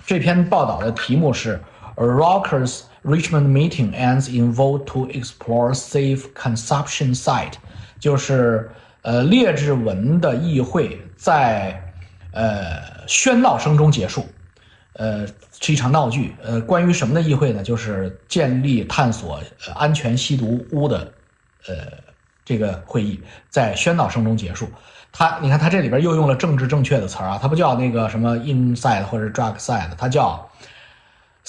[0.08, 1.62] 这篇报道的题目是
[1.96, 7.54] “Rockers Richmond Meeting Ends in Vote to Explore Safe Consumption Site”。
[8.00, 8.70] 就是
[9.02, 11.82] 呃，列治文的议会在
[12.32, 14.26] 呃喧闹声中结束，
[14.94, 15.26] 呃，
[15.60, 16.36] 是一场闹剧。
[16.44, 17.64] 呃，关于什么的议会呢？
[17.64, 19.42] 就是建立探索
[19.76, 21.12] 安全吸毒屋的
[21.68, 21.76] 呃
[22.44, 24.70] 这个会议在喧闹声中结束。
[25.12, 30.48] 他，你看他这里边又用了政治正确的词儿啊，他不叫那个什么 inside 或者 drug side，他叫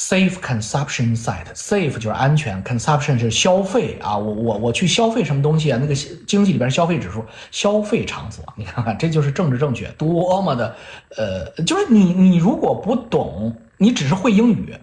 [0.01, 1.45] safe consumption side。
[1.55, 4.17] safe 就是安全，consumption 是消费啊。
[4.17, 5.79] 我我我去消费什么东西啊？
[5.79, 5.95] 那个
[6.27, 10.75] 经济里边消费指数，消费场所，你看看这就是政治正确，多么的
[11.19, 14.75] 呃，就是你你如果不懂，你只是会英语，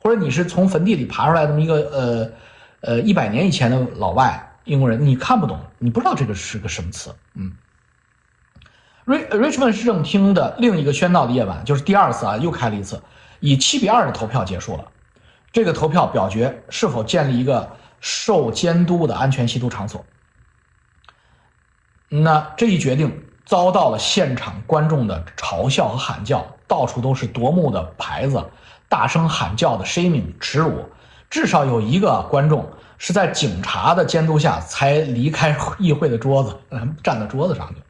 [0.00, 2.30] 或者你是从坟地里爬出来这么一个呃
[2.80, 7.52] 呃一百年以前的老外英国人，你看不懂，你不知道这个是个什么词，嗯。
[9.06, 12.98] Rich Richmond 市政厅的另一个喧闹的夜晚，就是第二次啊，又开了一次，
[13.46, 14.86] 以七比二的投票结束了。
[15.52, 20.02] 这个投票表决是否建立一个受监督的安全吸毒场所。
[22.08, 28.42] 那这一决定遭到了现场观众的嘲笑和喊叫，到处都是夺目的牌子，
[28.88, 30.88] 大声喊叫的 shaming 耻辱。
[31.28, 36.56] 至少有一个观众是在警察的监督下才离开议会的桌子，
[37.04, 37.82] 站在桌子上去。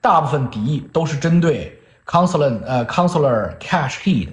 [0.00, 4.28] 大部分敌意都是针对 Councilor 呃 Councilor Cashhead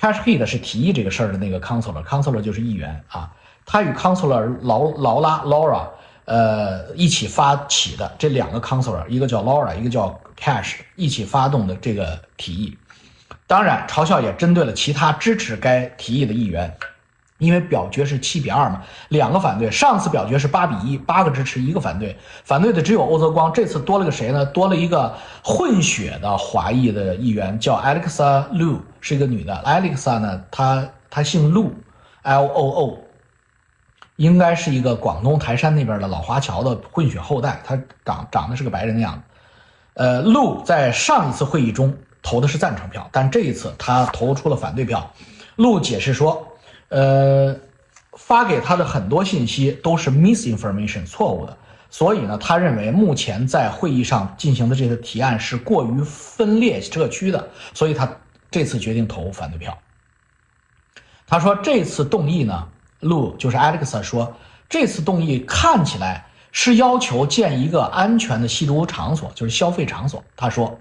[0.00, 3.30] Cashhead 是提议这个事儿的那个 counselor，counselor 就是议员啊，
[3.66, 5.88] 他与 counselor 劳劳拉 Laura
[6.24, 12.78] 呃一起发起的这两个 counselor，一个叫 Laura，一个叫 Cash，一起发动的这个提议，
[13.46, 16.72] 当然嘲笑也针对了其他支持该提议的议员。
[17.38, 19.70] 因为表决是七比二嘛，两个反对。
[19.70, 22.18] 上次表决是八比一，八个支持，一个反对。
[22.42, 24.44] 反对的只有欧泽光，这次多了个谁呢？
[24.46, 29.54] 多了一个混血的华裔的议员，叫 Alexa Lu，是一个女的。
[29.64, 31.72] Alexa 呢，她她姓陆
[32.22, 32.98] ，L O O，
[34.16, 37.60] 应该是一个广东台山那边的老华侨的混血后代。
[37.64, 39.20] 她长长得是个白人样子。
[39.94, 45.08] 呃，陆在上一次会议中投的是赞成票，但这一次他投出了反对票。
[45.54, 46.44] 陆解释说。
[46.88, 47.54] 呃，
[48.12, 51.56] 发给他的很多信息都是 misinformation 错误的，
[51.90, 58.10] 所以呢，他认为目前在会议上进行的这个提案是过于分裂社区的，所以他
[58.50, 59.76] 这次决定投反对票。
[61.26, 62.68] 他说这次动议呢，
[63.00, 64.34] 路就是 Alex 说
[64.68, 70.24] 这次动议看起来是要求建一个安全的吸毒场所，就是消费场所。
[70.36, 70.80] 他说。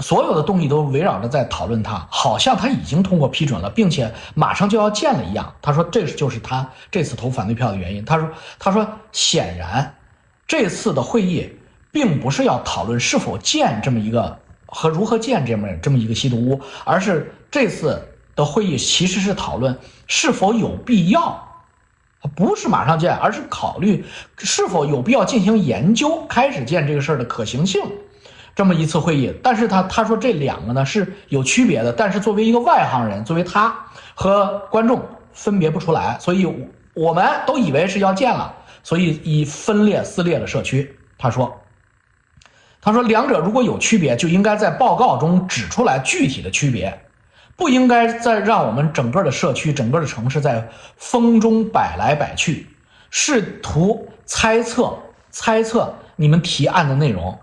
[0.00, 5.54] 所有的动议都围绕着在讨论它，好像他已经通过批准了，并且马上就要建了一样。
[5.60, 8.04] 他说这就是他这次投反对票的原因。
[8.04, 8.28] 他说
[8.58, 9.94] 他说显然
[10.46, 11.50] 这次的会议
[11.90, 18.02] 并不是要讨论是否建这么一个和如何建这么这么一个吸毒屋，而是这次
[18.34, 21.46] 的会议其实是讨论是否有必要，
[22.34, 24.06] 不是马上建，而是考虑
[24.38, 27.82] 是否有必要进行研究，开始建这个事儿的可行性。
[28.54, 33.74] 这么一次会议，但是他他说这两个呢是有区别的，但是作为一个外行人，作为他
[34.14, 36.46] 和观众分别不出来，所以
[36.94, 40.98] 我们都以为是要建了，所以以分裂撕裂了社区。
[41.16, 41.60] 他说，
[42.80, 47.00] 他说两者如果有区别，就应该在报告中指出来具体的区别，
[47.56, 52.66] 不应该再让我们整个的社区、整个的城市在风中摆来摆去，
[53.10, 54.98] 试图猜测
[55.30, 57.38] 猜测你们提案的内容。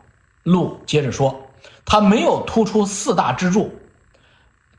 [0.49, 1.39] 路接着说，
[1.85, 3.71] 他没有突出四大支柱，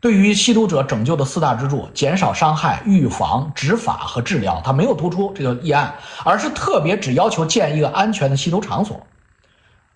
[0.01, 4.61] 对于吸毒者拯救的四大支柱：减少伤害、预防、执法和治疗。
[4.65, 9.07] 他没有突出这个议案，而是特别只要求建一个安全的吸毒场所。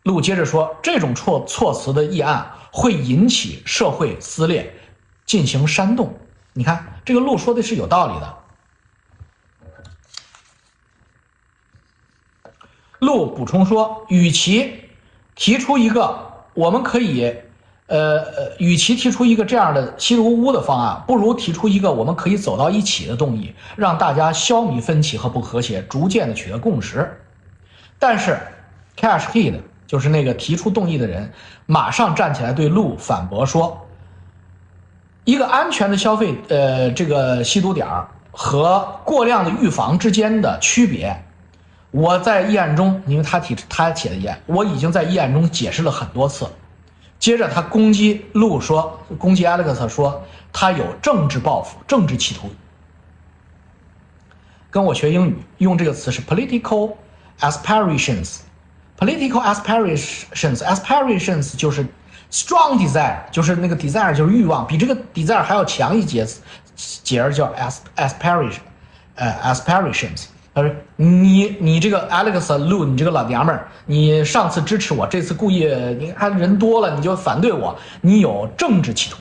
[0.04, 4.72] 路接着说，这种措措辞的议案会引起社会撕裂，
[5.26, 6.16] 进行煽动。
[6.52, 8.38] 你看，这个路说的是有道理的。
[13.00, 14.83] 路补充说，与其
[15.34, 16.16] 提出一个，
[16.54, 17.34] 我们可以，
[17.86, 27.20] 呃呃，与其提出一个这样的吸毒屋的方案，不如提出一个我们可以走到一起的动议，让大家消弭分歧和不和谐，逐渐的取得共识。
[27.98, 28.38] 但是
[28.96, 31.32] ，Cash Head 就是那个提出动议的人，
[31.66, 33.86] 马上站起来对路反驳说
[35.24, 41.20] ：“一个安全的消费，呃，这个吸毒点儿和过量的预防之间的区别。”
[41.94, 46.44] 我在议案中，因为他提他写的议案，我已经在议案中解释了很多次。
[47.20, 50.20] 接着他攻击路说，攻击 Alex 说
[50.52, 52.50] 他有政治抱负、政治企图。
[54.72, 56.94] 跟我学英语用这个词是 political
[57.38, 61.86] aspirations，political aspirations，aspirations 就是
[62.28, 66.26] strong desire，就是那个 desire 就是欲望，比这个 desire 还要强一节
[66.74, 67.54] 节儿叫
[67.96, 68.58] aspiration，
[69.14, 70.24] 呃 aspirations。
[70.54, 75.66] 他说：“你你这个 Alex Lu，你这个老娘们儿，你上次支持我，这次故意
[75.98, 79.18] 你看人多了你就反对我，你有政治企图。”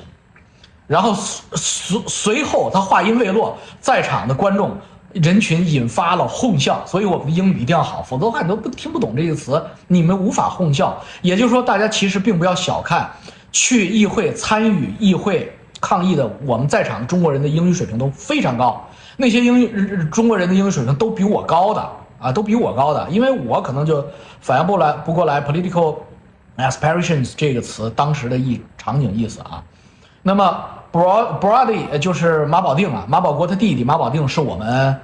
[0.86, 4.78] 然后随随后他话音未落，在场的观众
[5.12, 11.02] 人群引发了哄笑，所以我们的英语一定要好，否则的话你都不听不懂这个词，你们无法哄笑。
[11.24, 13.10] 也就是说，大家其实并不要小看
[13.52, 21.90] 去议会参与议会抗议的我们在场中国人的英语水平都非常高，那些英语中国人的英语水平都比我高的
[22.20, 24.06] 啊，都比我高的，因为我可能就
[24.42, 25.98] 反应不来不过来 political
[26.58, 29.64] aspirations 这个词当时的意场景意思啊，
[30.22, 30.66] 那么。
[30.94, 34.96] Bro Brody 就是马保定啊，马保国他弟弟马保定是我们，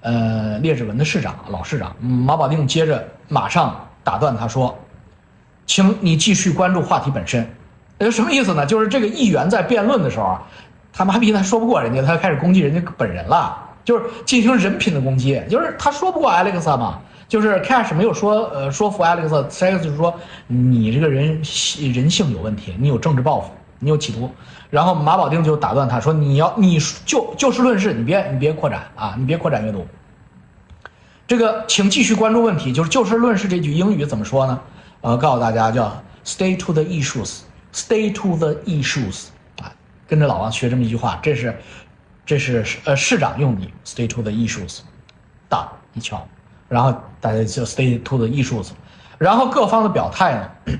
[0.00, 1.92] 呃，列治文的市长，老市长。
[2.00, 3.74] 马保定接着马上
[4.04, 4.78] 打断他说
[5.66, 7.44] ：“请你继续关注话题本身。”
[7.98, 8.64] 呃，什么意思呢？
[8.64, 10.42] 就是这个议员在辩论的时候啊，
[10.94, 15.42] 他妈逼他说不过人家，他开始攻击人家本人了，就是进行人品的攻击。
[15.50, 20.14] 就是他说不过 Alex 嘛，就是 Cash 没有说呃说服 Alex，Alex 就是说
[20.46, 21.42] 你这个人
[21.92, 23.50] 人性有问题，你有政治抱负。
[23.80, 24.30] 你有企图，
[24.70, 29.86] 然后马保定就打断他说：“你要你就就事论事，你别你别扩展啊，你别扩展阅读。
[31.26, 34.58] 这个，请继续关注问题，就是就事论事这句英语怎么说呢？
[35.02, 39.26] 呃，告诉大家叫 ‘stay to the issues’，‘stay to the issues’，
[40.06, 41.56] 跟着老王学这么一句话，这是
[42.26, 44.80] 这是呃市长用的 ‘stay to the issues’，
[45.48, 46.26] 大一敲，
[46.68, 48.70] 然后大家就 ‘stay to the issues’，
[49.18, 50.76] 然后各方的表态呢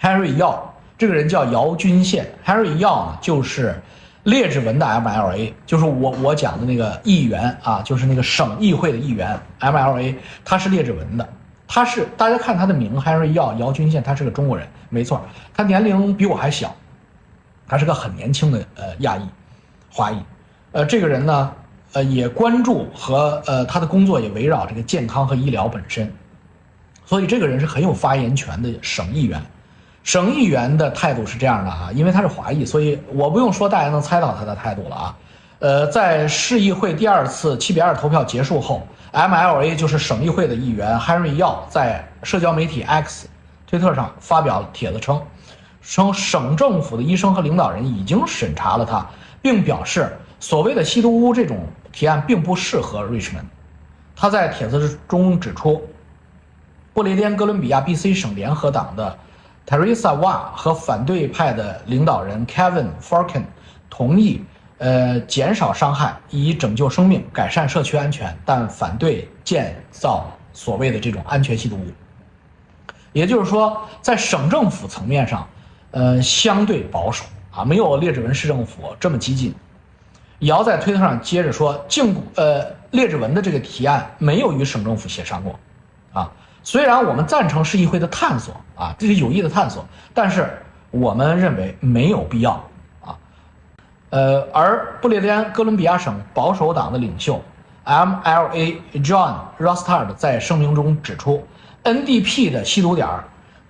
[0.00, 0.58] ，Harry Yao。
[0.98, 3.74] 这个人叫姚军宪，Harry Yao 呢，就是
[4.22, 9.36] 列治文的 MLA，就是我我讲的那个议员啊，就是那个省议会的议员。
[9.58, 10.14] MLA，
[10.44, 11.28] 他是列治文的，
[11.66, 15.20] 他是大家看他的名 Harry Yao 姚军宪，他是个中国人，没错，
[15.52, 16.72] 他年龄比我还小，
[17.68, 19.22] 他是个很年轻的呃亚裔，
[19.90, 20.16] 华裔，
[20.72, 21.52] 呃这个人呢，
[21.92, 26.12] 呃也关注和呃他的工作也围绕这个健康和医疗本身，
[27.06, 29.40] 所以这个人是很有发言权的省议员。
[30.04, 35.16] 省议员的态度是这样的啊，因为他是华裔，所以我不用说，大家能猜到他的态度了啊。
[35.60, 43.28] 呃，在市议会第二次七比二投票结束后，MLA 就是省议会的议员 Henry 要在社交媒体 X
[43.64, 45.22] 推特上发表帖子称，
[45.82, 49.06] 称省政府的医生和领导人已经审查了他，
[49.42, 53.44] 并表示所谓的吸毒屋这种提案并不适合 Richmond。
[54.16, 55.82] 他在帖子中指出，
[56.92, 59.18] 不列颠哥伦比亚 BC 省联合党的。
[59.64, 63.46] Teresa Wa 和反对派的领导人 Kevin f a r k e n
[63.88, 64.44] 同意，
[64.78, 71.86] 呃，减少伤害以拯救生命、改善社区安全，但反对建造所谓的这种安全吸毒屋。
[73.12, 75.46] 也就是说，在省政府层面上，
[75.92, 79.54] 呃，相对保守啊，没有列治文市政府这么激进。
[80.40, 85.58] 姚在推特上接着说，禁呃列治文的这个提案没有与省政府协商过，
[86.12, 86.32] 啊。
[86.64, 89.84] 虽然我们赞成市议会的探索啊，这是有益的探索，
[90.14, 90.48] 但是
[90.90, 92.52] 我们认为没有必要
[93.00, 93.18] 啊。
[94.10, 97.42] 呃，而不列颠哥伦比亚省保守党的领袖
[97.84, 101.44] MLA John Rostard 在声明中指出
[101.82, 103.08] ，NDP 的吸毒点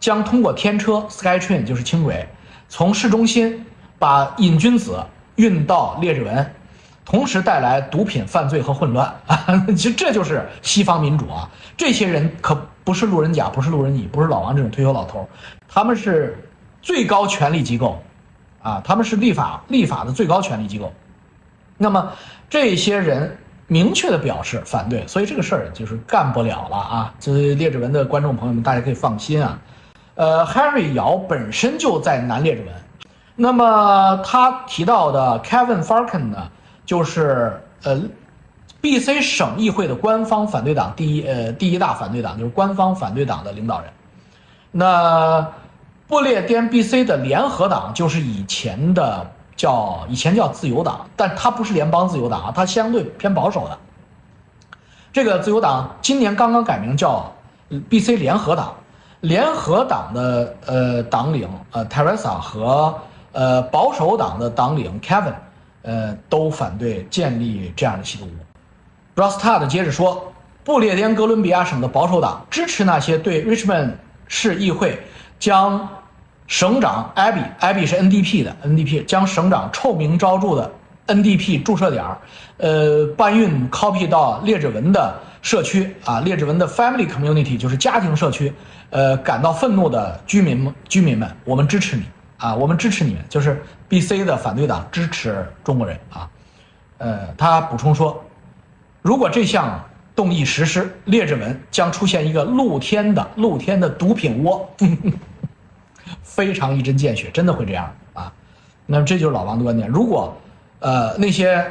[0.02, 2.28] 将通过天车 Skytrain 就是轻轨，
[2.68, 3.64] 从市中心
[4.00, 5.00] 把瘾君子
[5.36, 6.54] 运到列治文。
[7.04, 9.44] 同时带来毒品犯罪和混乱啊！
[9.76, 11.50] 其实这就是西方民主啊！
[11.76, 15.28] 这些人可不是路人甲，不是路人乙，不是老王这种退休老头，
[15.68, 16.48] 他们是
[16.80, 18.00] 最高权力机构，
[18.62, 20.92] 啊，他们是立法立法的最高权力机构。
[21.76, 22.12] 那么
[22.48, 23.36] 这些人
[23.66, 27.14] 明确的表示反对，所以这个事儿就是干不了了啊！
[27.18, 29.58] 这列治文的观众朋友们，大家可以放心啊。
[30.14, 32.74] 呃，Harry 姚本身就在南列治文，
[33.34, 36.50] 那么他提到的 Kevin Farkin 呢？
[36.84, 38.02] 就是呃
[38.80, 43.90] ，B C 省议会的官方反对党第一呃第一大反对党就是官方反对党的领导人，
[44.72, 45.48] 那
[46.08, 53.78] 不列颠 B C 的联合党就是以前的叫以前叫自由党，但它不是联邦自由党啊，它相对偏保守的。
[55.12, 57.32] 这个自由党今年刚刚改名叫
[57.88, 58.74] B C 联合党，
[59.22, 62.94] 联合党的呃党领呃 Teresa 和
[63.32, 65.34] 呃保守党的党领 Kevin。
[65.84, 69.20] 呃，都反对建立这样的吸毒屋。
[69.20, 73.94] Rostad 接着说，不列颠哥伦比亚省的保守党支持那些对 Richmond
[74.28, 74.96] 市议会
[75.40, 75.88] 将
[76.46, 80.70] 省长 Abby，Abby 是 NDP 的 NDP，将省长臭名昭著的
[81.08, 82.16] NDP 注射点儿，
[82.58, 85.12] 呃，搬运 copy 到列治文的
[85.42, 88.50] 社区啊，列治文的 family community 就是家庭社区，
[88.88, 92.04] 呃，感到愤怒的居民们，居民们，我们支持你。
[92.38, 96.28] 啊，我们支持你们，就是 B C 的反对党支持中国人啊。
[96.98, 98.20] 呃，他补充说，
[99.00, 99.80] 如果这项
[100.16, 104.68] 动议实施，列治文将出现一个露天的露天的毒品窝，
[106.24, 108.32] 非常一针见血，真的会这样啊。
[108.86, 109.88] 那么这就是老王的观点。
[109.88, 110.36] 如果
[110.80, 111.64] 呃那些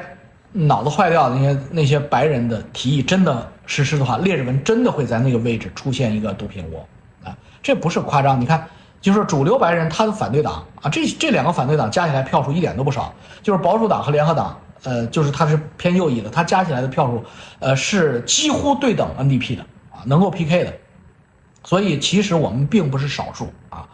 [0.53, 6.85] 脑子坏掉的那些那些白人的提议真的实施的话，列治文真的会在那个位置出现一个毒品窝
[7.23, 8.41] 啊，这不是夸张。
[8.41, 8.67] 你看，
[8.99, 17.23] 就是主流白人他的反对党啊，这这两个反对党加起来票数一点都不少，就是保守党和联合党，呃，就是他是偏右翼的，他加起来的票数，
[17.59, 20.73] 呃，是几乎对等 NDP 的啊，能够 PK 的。
[21.63, 23.87] 所以其实我们并不是少数啊，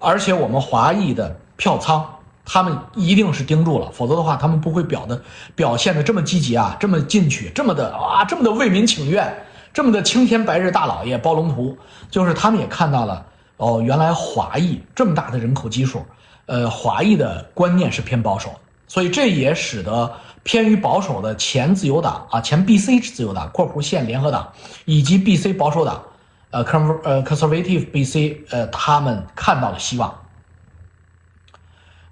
[0.00, 2.04] 而且我们华裔的票仓。
[2.52, 5.22] 他们一定是盯住了，否则的话，他们不会表的
[5.54, 9.32] 表现的这么积极啊，这么进取，这么的啊，这么的为民请愿，
[9.72, 11.78] 这么的青天白日大老爷包龙图，
[12.10, 13.24] 就是他们也看到了
[13.56, 16.04] 哦，原来华裔这么大的人口基数，
[16.46, 18.50] 呃，华裔的观念是偏保守，
[18.88, 24.52] 所以这也使得偏于保守的前自由党啊，前 BC 自由党（括弧现联合党）
[24.86, 26.02] 以及 BC 保守党，
[26.50, 30.12] 呃，Con 呃 Conservative BC，呃，他们看到了希望。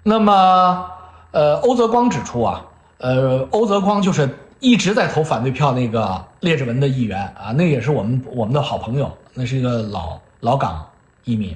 [0.09, 0.89] 那么，
[1.29, 2.65] 呃，欧泽光指出啊，
[2.97, 4.27] 呃，欧泽光就是
[4.59, 10.83] 一直在投反对票那个列治文的议员啊，那也是我们我们的好朋友，那是一个老老港
[11.25, 11.55] 移民。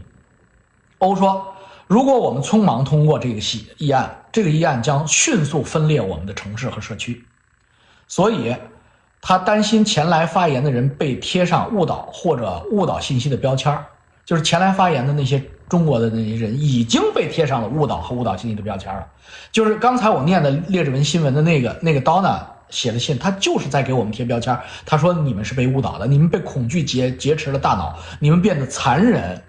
[0.99, 1.43] 欧说，
[1.87, 7.25] 如果我们匆忙通过这个议议案，这个议案将迅速分裂我们的城市和社区，
[8.07, 8.55] 所以
[9.19, 13.75] 他担心前来发言的人被贴上误导或者误导信息的标签，
[14.23, 15.43] 就是前来发言的那些。
[15.73, 19.07] 中国的那些人已经被贴上了误导和误导信息的标签了，
[19.51, 24.55] 就是刚才我念的列治文新闻的那个那个 Donna 写的信，他就是在给我们贴标签。
[24.85, 29.41] 他说你们是被误导的，你们被恐惧劫劫持了大脑，你们变得残忍，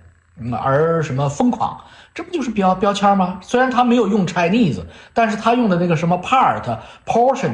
[0.63, 1.79] 而什么疯狂，
[2.15, 3.39] 这不就是标标签吗？
[3.43, 4.81] 虽然他没有用 Chinese，
[5.13, 7.53] 但是他用的那个什么 part portion，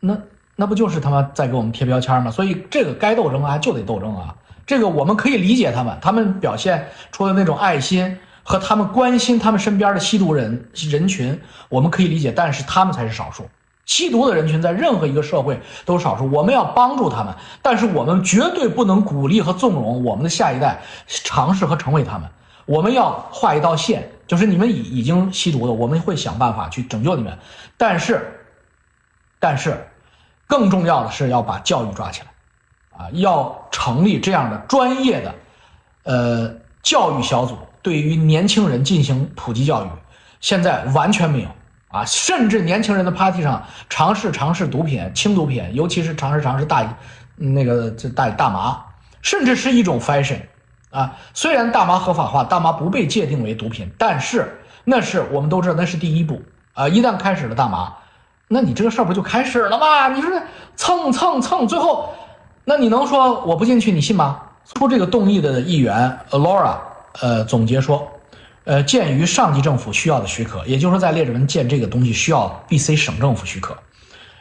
[0.00, 0.18] 那
[0.54, 2.30] 那不就是他妈在给我们贴标签吗？
[2.30, 4.34] 所以这个该斗争啊，就得斗争啊。
[4.66, 13.48] 这个我们可以理解他们，他们表现出的那种爱心和他们关心他们身边的吸毒人人群，我们可以理解，但是他们才是少数。
[13.84, 22.28] 吸毒的人群在任何一个社会都是少数，我们要帮助他们，但是我们绝对不能鼓励和纵容我们的下一代尝试和成为他们。
[22.64, 27.38] 我们要画一道线，就是你们已已经吸毒的，我们会想办法去拯救你们，
[27.76, 28.44] 但是，
[29.38, 29.86] 但是，
[30.48, 32.26] 更重要的是要把教育抓起来。
[32.96, 35.34] 啊，要成立这样的专业的，
[36.04, 39.88] 呃，教育小组，对于年轻人进行普及教育。
[40.40, 41.48] 现在完全没有
[41.88, 46.86] 啊，甚至年轻人的 party 上尝试尝试毒品、轻毒品，尤其是尝试尝试大，
[47.36, 48.82] 那个这大大麻，
[49.22, 50.40] 甚至是一种 fashion
[50.90, 51.16] 啊。
[51.34, 56.40] 虽然大麻合法化，大麻不被界定为毒品，但是那是我们都知道那是第一步
[56.74, 56.88] 啊。
[56.88, 57.94] 一旦开始了大麻，
[58.48, 60.08] 那你这个事儿不就开始了吗？
[60.08, 60.30] 你说
[60.76, 62.14] 蹭蹭蹭，最后。
[62.68, 64.42] 那你能说我不进去，你信吗？
[64.74, 66.76] 出这个动议的议员 Laura，
[67.20, 68.08] 呃，总结说，
[68.64, 73.78] 呃，鉴于上级政府需要的许可，也就是说，在列治文建这个东西需要 BC 省政府许可，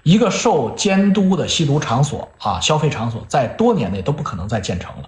[0.01, 5.07] 一个受监督的吸毒场所啊，消费场所在多年内都不可能再建成了。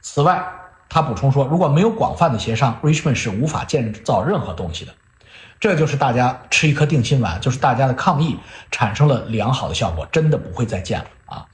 [0.00, 0.42] 此外，
[0.88, 4.92] 他补充说，如果没有广泛的协商，Richmond 是无法建造任何东西的。
[5.60, 8.38] 这就是大家吃一颗定心丸，就是大家的抗议
[8.70, 11.44] 产生了良好的效果，真的不会再建了啊。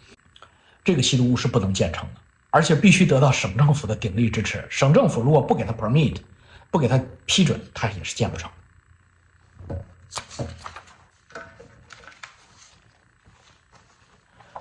[0.84, 2.20] 这个吸毒屋是不能建成的，
[2.50, 4.62] 而且必须得到省政府的鼎力支持。
[4.68, 6.18] 省政府如果不给他 permit，
[6.70, 8.50] 不给他批准，他也是建不成。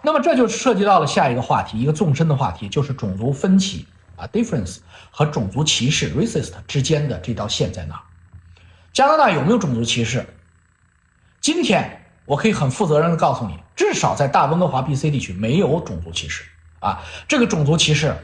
[0.01, 4.77] 那么这就涉及到了下一个话题，一个纵深的话题，就是种族分歧啊，difference
[5.11, 8.01] 和种族歧视 racist 之间的这道线在哪？
[8.93, 10.25] 加拿大有没有种族歧视？
[11.41, 11.99] 今天。
[12.25, 16.45] 我可以很负责任的告诉你，至少在大温哥华 BC 地区没有种族歧视
[16.79, 17.01] 啊！
[17.27, 18.15] 这个种族歧视，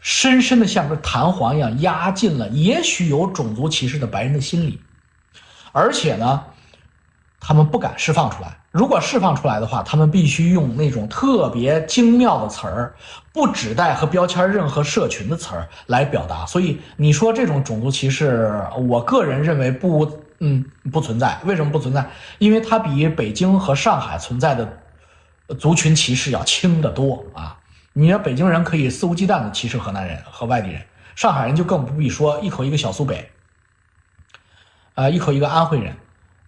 [0.00, 4.80] 深深的像个弹簧一样压进了也许有种族歧视的白人的心里，
[5.70, 6.42] 而且呢，
[7.38, 8.58] 他们不敢释放出来。
[8.72, 12.96] 如果释放出来的话，他们必须用那种特别精妙的词儿，
[13.32, 16.44] 不指代和标签任何社群的词儿来表达。
[16.46, 20.25] 所以你说这种种族歧视，我个人认为不。
[20.38, 21.40] 嗯，不存在。
[21.44, 22.10] 为什么不存在？
[22.38, 24.78] 因为它比北京和上海存在的
[25.58, 27.58] 族群歧视要轻得多啊！
[27.94, 30.82] 你说北京人可以肆无忌惮的歧视河南人和外地人，
[31.14, 33.30] 上海人就更不必说，一口一个小苏北，
[34.94, 35.96] 啊，一口一个安徽人，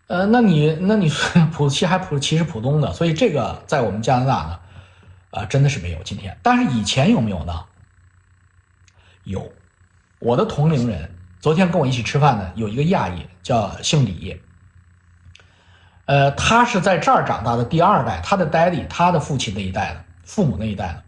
[0.09, 1.11] 呃，那你那你
[1.51, 4.61] 普其还普歧视浦东的，所以这个在我们加拿大呢，
[5.31, 6.37] 啊，真的是没有今天。
[6.43, 7.65] 但是以前有没有呢？
[9.25, 9.51] 有，
[10.19, 11.15] 我的同龄人。
[11.41, 14.41] 昨天跟我一起吃饭的有一个亚裔，叫姓李。
[16.07, 21.03] 呃，他是在这儿长大的第二代，他的 daddy，他的父亲那一代的，父母那一代的，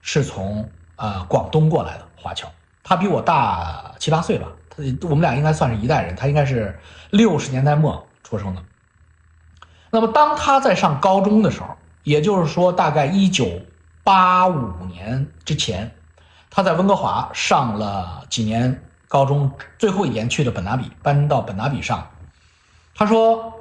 [0.00, 2.50] 是从呃广东过来的华侨。
[2.82, 6.16] 他比我大七八岁吧，他我们俩应该算是一代人。
[6.16, 8.62] 他应该是六十年代末出生的。
[9.90, 13.60] 那么当他在上高中的时候，也就是说大概一九
[14.02, 15.94] 八五年之前，
[16.48, 22.08] 他在温哥华上了几年高中，最后一年去的本拿比，搬到本拿比上。
[22.94, 23.52] 他说，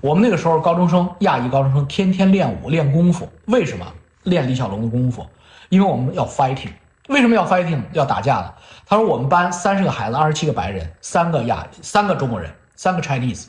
[0.00, 3.86] 我们那个时候高中生，亚裔高中生天天练武练功夫，为什么
[4.24, 5.26] 练李小龙的功夫？
[5.68, 6.72] 因为我们要 fighting。
[7.08, 7.82] 为什么要 fighting？
[7.92, 8.54] 要打架了。
[8.84, 13.46] 他说我们班三十个孩子，二十七个白人，三个亚，三个中国人，三个 Chinese。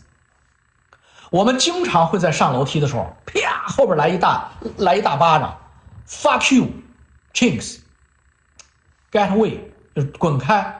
[1.29, 5.57] 我们经常会在上楼梯的时候，啪，后边来一大来一大巴掌
[6.07, 9.59] ，fuck you，chinks，get away，
[9.93, 10.78] 就滚开。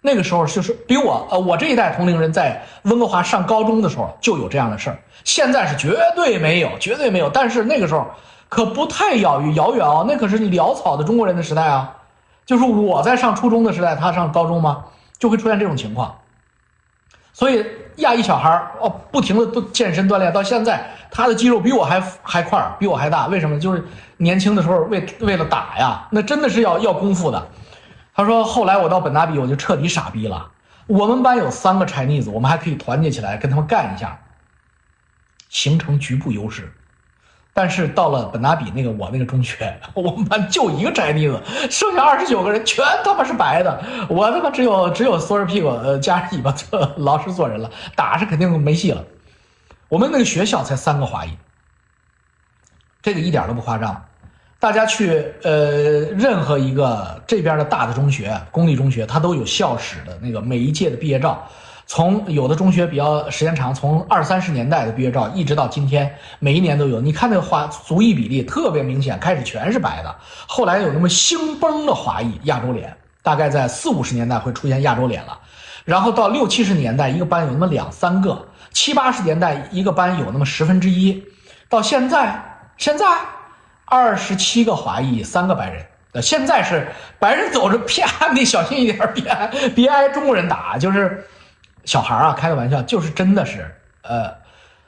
[0.00, 7.28] 那个时候就是比我呃我这一代同龄人在温哥华上高中的时候就有这样的事儿，现在是绝对没有，绝对没有。
[7.28, 8.06] 但是那个时候
[8.48, 11.96] 可不太遥远遥远哦，那可是潦草的中国人的时代啊，
[12.46, 14.84] 就是我在上初中的时代，他上高中吗？
[15.18, 16.16] 就会出现这种情况，
[17.32, 17.64] 所以。
[17.96, 23.26] 亚裔小孩儿哦，不停的都健身锻炼，到现在他的肌肉比我还还块儿，比我还大。
[23.26, 23.60] 为什么？
[23.60, 23.84] 就是
[24.16, 27.46] 年轻的时候为为了打呀，那真的是要要功夫的。
[28.14, 30.50] 他说后来我到本达比，我就彻底傻逼了。
[30.86, 34.18] 我们班有三个 Chinese，我们还可以团结起来跟他们干一下，
[35.48, 36.72] 形成局部优势。
[37.52, 41.40] 但是到了本拿比那个我那个中学， 我们班就一个宅妮子，
[41.70, 49.04] 剩下二十九个人全他妈是白的，我他妈只有只有缩着屁股呃夹着尾巴做 老实做人了，打是肯定没戏了。
[49.88, 51.36] 我们那个学校才三个华裔，
[53.02, 54.04] 这个一点都不夸张。
[54.60, 61.42] 大家去呃任何一个这边的大的中学，公立中学，它都有校史的那个每一届的毕业照。
[61.86, 67.00] 从有的中学比较时间长，从二三十年代的毕业照一直到今天，每一年都有。
[67.00, 70.14] 你看那个华族裔比例特别明显，开始全是白的，
[70.46, 75.36] 后来有那么星崩的华裔亚洲脸，大概在四五十年代会出现亚洲脸了，
[75.84, 81.24] 然后到六七十年代一个班有那么两三个，七八十年代一个班有那么十分之一，
[81.68, 82.40] 到现在
[82.76, 83.06] 现在
[83.90, 86.88] 二十七个华裔三个白人，呃现在是
[87.18, 91.26] 白人走着啪，你小心一点，别别挨中国人打，就是。
[91.86, 94.30] 小孩啊，开个玩笑，就是真的是，呃，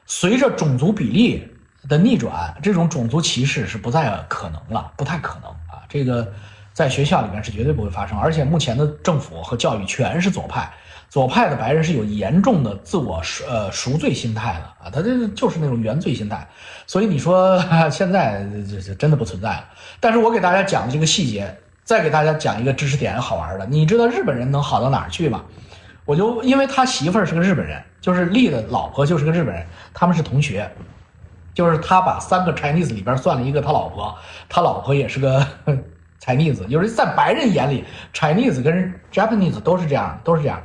[0.04, 1.50] 随着种族比例
[1.88, 5.82] 的逆转，这种种族歧视是不再可能了，不太可能啊。
[5.88, 6.30] 这个
[6.74, 10.70] 在学校里面是绝对不会发生，而且目前的政府和教育全是左派，
[11.12, 16.48] 左派的白人是有严重的自我呃赎罪心态的啊，他这就是那种原罪心态。
[16.86, 19.64] 所以你说 现在这这真的不存在了。
[20.00, 21.54] 但是我给大家讲的这个细节，
[21.84, 25.44] 再给大家讲一个知识点，好玩的，你知道日本人能好到哪儿去吗？
[26.06, 30.66] 我就因为他媳妇儿是个日本人，就是丽的老婆就是个日本人，他们是同学，
[31.52, 34.16] 就是他把三个 Chinese 里边算了一个他老婆，
[34.48, 35.46] 他老婆也是个
[36.24, 37.84] Chinese，就是在白人眼里
[38.14, 40.62] ，Chinese 跟 Japanese 都是这样，都是这样，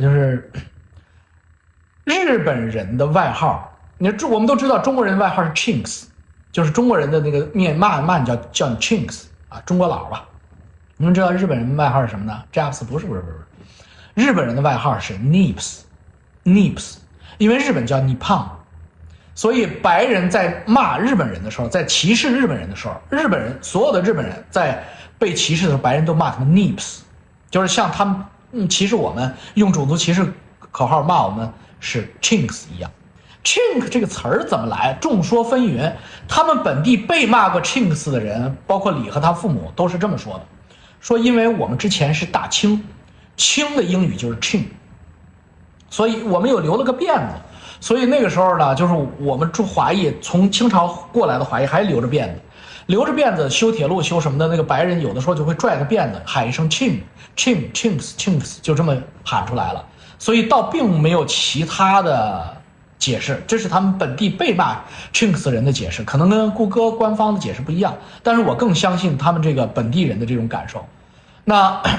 [0.00, 0.50] 就是
[2.04, 6.04] 日本人的外号，你中我们都知道中国人外号是 Chinks，
[6.50, 10.24] 就是中国人的那个面骂骂你叫叫 Chinks 啊，中国佬吧，
[10.96, 13.36] 你们知道日本人外号是什么呢？Japs 不是不是不是。
[14.14, 16.96] 日本人的外号是 Nips，Nips，
[17.38, 18.44] 因为日本叫 Nippon，
[19.34, 24.82] 所以白人在骂日本人的时候，在歧视日本人的时候，日本人所有的日本人在
[25.18, 26.98] 被歧视的时候，白人都骂他们 Nips，
[27.50, 28.16] 就是像他们
[28.52, 30.32] 嗯歧视我们用种族歧视
[30.70, 32.90] 口号骂我们是 Chinks 一样。
[33.42, 34.96] Chink 这个词儿怎么来？
[35.00, 35.92] 众说纷纭。
[36.28, 40.40] 他们本地被骂过 Chinks 的人，包括李和他父母都是这么说的，
[41.00, 42.84] 说因为我们之前是大清。
[43.36, 44.64] 清的英语就是 chin，
[45.88, 47.34] 所以我们有留了个辫子，
[47.80, 52.34] 所以那个时候呢，就是我们驻华裔从清朝过来的华裔还留着辫子，
[52.86, 56.98] 留着辫子修铁路修什么的，那个白人有的时候就会拽个辫子喊一声 chin
[57.36, 59.84] chin chinks chinks，就这么喊出来了，
[60.18, 62.56] 所以倒并没有其他的
[62.98, 64.78] 解释，这是他们本地被骂
[65.12, 70.84] chinks 人的解释，可能跟谷歌官方的解释不一样，但是我更相信他们这个本地人的这种感受，
[71.44, 71.80] 那。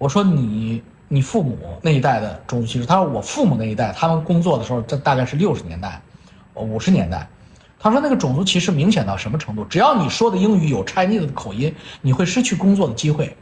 [0.00, 6.00] 我说你你父母那一代的种族歧视，他说我父母那一代，他们工作的时候，这大概是六十年代，
[6.54, 7.28] 五十年代，
[7.82, 9.64] 他说那个种族歧视明显到什么程度？
[9.64, 13.34] 只要你说的英语有 Chinese 的口音，你会失去工作的机会，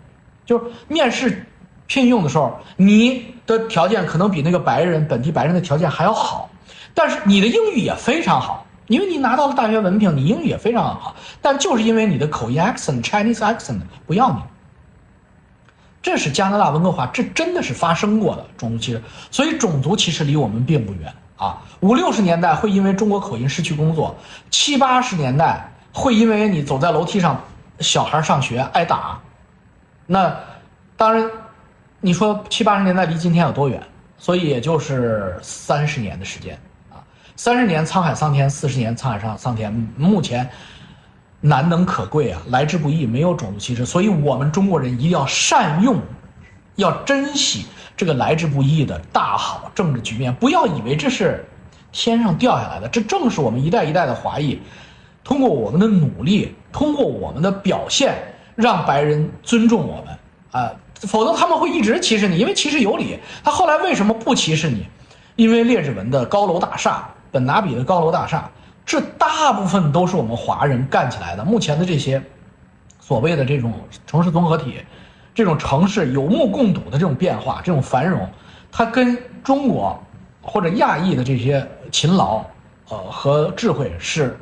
[0.46, 1.44] 就是面试
[1.88, 6.48] 聘用的时候，你的条件可能比那个白人本地白人的条件还要好，
[6.94, 14.36] 但是你的英语也非常好，因为你拿到了大学文凭，你英语也非常好，但就是因为你的口音 accent Chinese accent 不要你。
[16.00, 21.62] 这是加拿大温哥华，这真的是发生过的种族歧视，所以种族歧视离我们并不远啊。
[21.80, 24.14] 五六十年代会因为中国口音失去工作，
[24.50, 27.40] 七八十年代会因为你走在楼梯上，
[27.80, 29.18] 小孩上学挨打，
[30.06, 30.34] 那
[30.96, 31.30] 当然，
[32.00, 33.82] 你说七八十年代离今天有多远？
[34.18, 36.58] 所以也就是三十年的时间
[36.90, 36.98] 啊。
[37.36, 40.50] 三十年沧海桑田，四十年沧海桑桑田，目前
[41.40, 46.00] 难能可贵啊，来之不易，没有种族歧视，所以我们中国人一定要善用，
[46.74, 47.66] 要珍惜
[47.98, 51.44] 这个来之不易的大好政治局面，不要以为这是
[51.92, 54.58] 天上掉下来的，这正是我们一代一代的华裔
[55.24, 58.14] 通过我们的努力，通过我们的表现，
[58.54, 60.16] 让白人尊重我们
[60.52, 60.72] 啊。
[61.00, 63.18] 否则他们会一直歧视你，因为歧视有理。
[63.44, 64.86] 他后来为什么不歧视你？
[65.36, 68.50] 因为列治文的高楼大厦，本拿比的高楼大厦，
[68.86, 71.44] 这大部分都是我们华人干起来的。
[71.44, 72.22] 目前的这些
[73.00, 73.72] 所谓的这种
[74.06, 74.80] 城市综合体，
[75.38, 78.28] 这种城市有目共睹的这种变化、这种繁荣，
[78.72, 79.96] 它跟中国
[80.42, 82.44] 或者亚裔的这些勤劳，
[82.88, 84.36] 呃和智慧是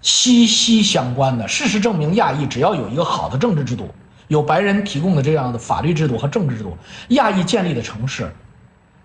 [0.00, 1.46] 息息相关的。
[1.46, 3.86] 事实证明，亚裔只要有一个好的政治制度。
[4.28, 6.74] 有白人提供的这样的法律制度和政治制度，
[7.08, 8.32] 亚裔建立的城市，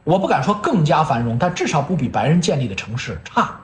[0.06, 3.60] 我不敢说更加繁荣，但至少不比白人建立的城市差。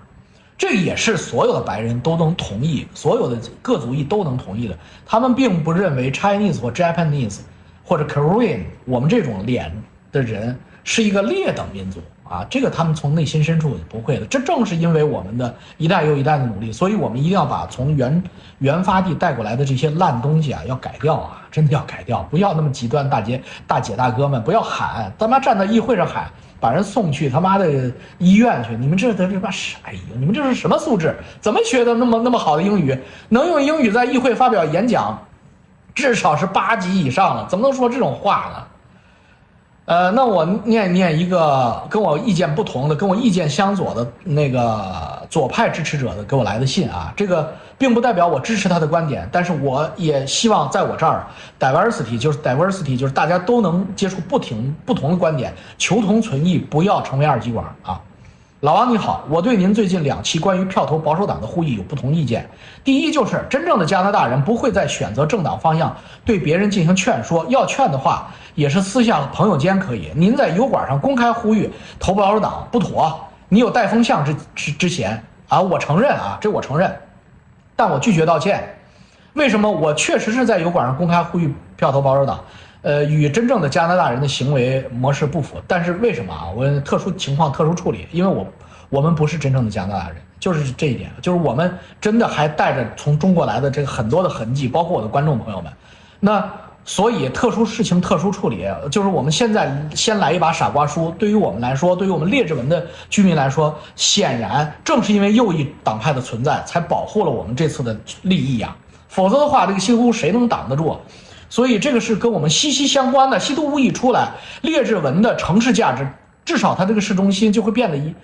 [0.57, 4.77] 这也是所有的白人都能同意，所有的各族裔都能同意的。
[5.05, 7.39] 他们并不认为 Chinese 或 Japanese
[7.83, 9.71] 或者 Korean 我们这种脸
[10.11, 11.99] 的人是一个劣等民族。
[12.23, 14.25] 啊，这个他们从内心深处不会的。
[14.27, 18.23] 这正是因为我们的一代又一代的努力，所以我们一定要把从原
[18.59, 23.09] 原发地带过来的这些烂东西啊，要改掉啊，真的要改掉，不要那么极端。
[23.09, 28.77] 大姐、大姐大哥们，不要喊，他妈站在议会上喊，把人送去他妈的医院去。
[28.77, 31.13] 你们这这这妈是，哎呦，你们这是什么素质？
[31.41, 32.97] 怎么学的那么那么好的英语？
[33.27, 35.21] 能用英语在议会发表演讲，
[35.93, 38.63] 至少是八级以上了，怎么能说这种话呢？
[39.85, 47.11] 呃，那我念念一个跟我意见不同的、跟我意见相左的那个左派支持者的给我来的信啊。
[47.17, 51.25] 这个并不代表我支持他的观点，但是我也希望在我这儿
[51.59, 57.99] ，diversity 就是 diversity 就是大家都能接触不停不同的观点，求同存异，不要成为二极管啊。
[58.61, 62.47] 老王你好，我对您最近两期关于票投保守党的呼吁有不同意见。
[62.83, 70.11] 第一，就是真正的加拿大人不会在选择政党方向对别人进行劝说，要劝的话也是私下朋友间可以。
[70.15, 71.67] 您在油管上公开呼吁
[71.99, 75.59] 投保守党不妥，你有带风向之之之嫌啊？
[75.59, 76.95] 我承认啊，这我承认，
[77.75, 78.77] 但我拒绝道歉。
[79.33, 79.71] 为什么？
[79.71, 82.39] 我确实是在油管上公开呼吁票投保守党。
[82.81, 86.49] 呃，与真正的加拿大人的行为模式不符，但是为什么啊？
[86.55, 88.47] 我特殊情况特殊处理，因为我
[88.89, 95.71] 我们不是真正的加拿大人，就是这一点，就是我们真的还带着从中国来的这个很多的痕迹，包括我的观众朋友们。
[96.19, 96.51] 那
[96.83, 101.13] 所以特殊事情特殊处理，就是我们现在先来一把傻瓜书。
[101.19, 108.75] 对于我们来说，对于我们列治文的居民来说，显然正是因为右翼党派的存在，才保护了我们这次的利益呀。
[109.07, 110.97] 否则的话，这个西湖谁能挡得住？
[111.51, 113.37] 所以这个是跟我们息息相关的。
[113.37, 114.31] 稀土物一出来，
[114.61, 116.07] 列治文的城市价值，
[116.45, 118.15] 至少它这个市中心就会变得一，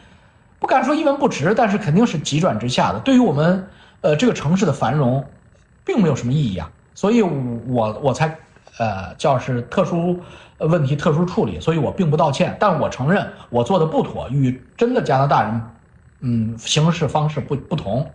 [0.59, 2.99] 不敢说一文不值，但是肯定是急转直下的。
[3.01, 3.67] 对于我们，
[3.99, 5.25] 呃，这个城市的繁荣，
[5.84, 6.71] 并没有什么意义啊。
[6.95, 8.34] 所以，我我才，
[8.78, 10.17] 呃，叫是特殊
[10.59, 11.59] 问题特殊处理。
[11.59, 15.61] 所以我并不道歉，但我承认我做的不妥，与真的加拿大人，
[16.21, 18.09] 嗯，行事方式不不同。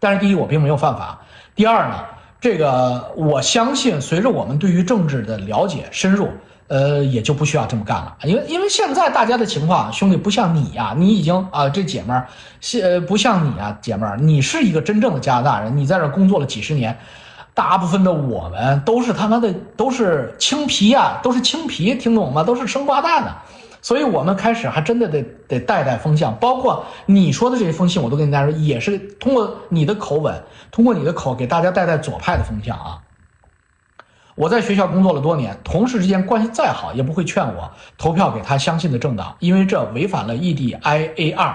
[0.00, 1.18] 但是第一，我并没有犯法；
[1.54, 2.06] 第二呢。
[2.44, 6.28] 这个我相信，随着我们对于政治的了解深入，
[6.68, 8.14] 呃，也就不需要这么干了。
[8.24, 12.28] 因为因为现在大家的情况，兄弟不像你呀，你已经啊，这姐们儿，
[12.82, 16.94] 呃，不像你啊，姐们儿，你是一个真正的加拿大人，你在这工作了几十年，
[17.54, 22.44] 大部分的我们都是他妈的都是青皮呀，都是青皮，听懂吗？
[22.44, 23.34] 都是生瓜蛋的。
[23.84, 33.02] 所以，我们开始还真的得得带带风向，包括你说的这些风信，我都跟大家说，也是通过你的口吻，通过你的口给大家带带左派的风向啊。
[34.36, 41.54] 我在学校工作了多年，同事之间关系再好，也不会劝我投票给他相信的政党，因为这违反了 EDIAR，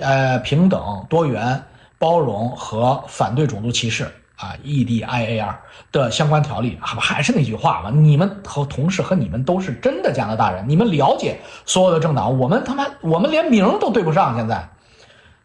[0.00, 1.62] 呃，平等、多元、
[1.98, 4.10] 包容和反对种族歧视。
[4.36, 5.60] 啊，E D I A R
[5.90, 14.68] 的相关条例，还还是那句话嘛，你们和同事和你们都是真的加拿大人，你们了解所有的政党，我们他妈我们连名都对不上，现在，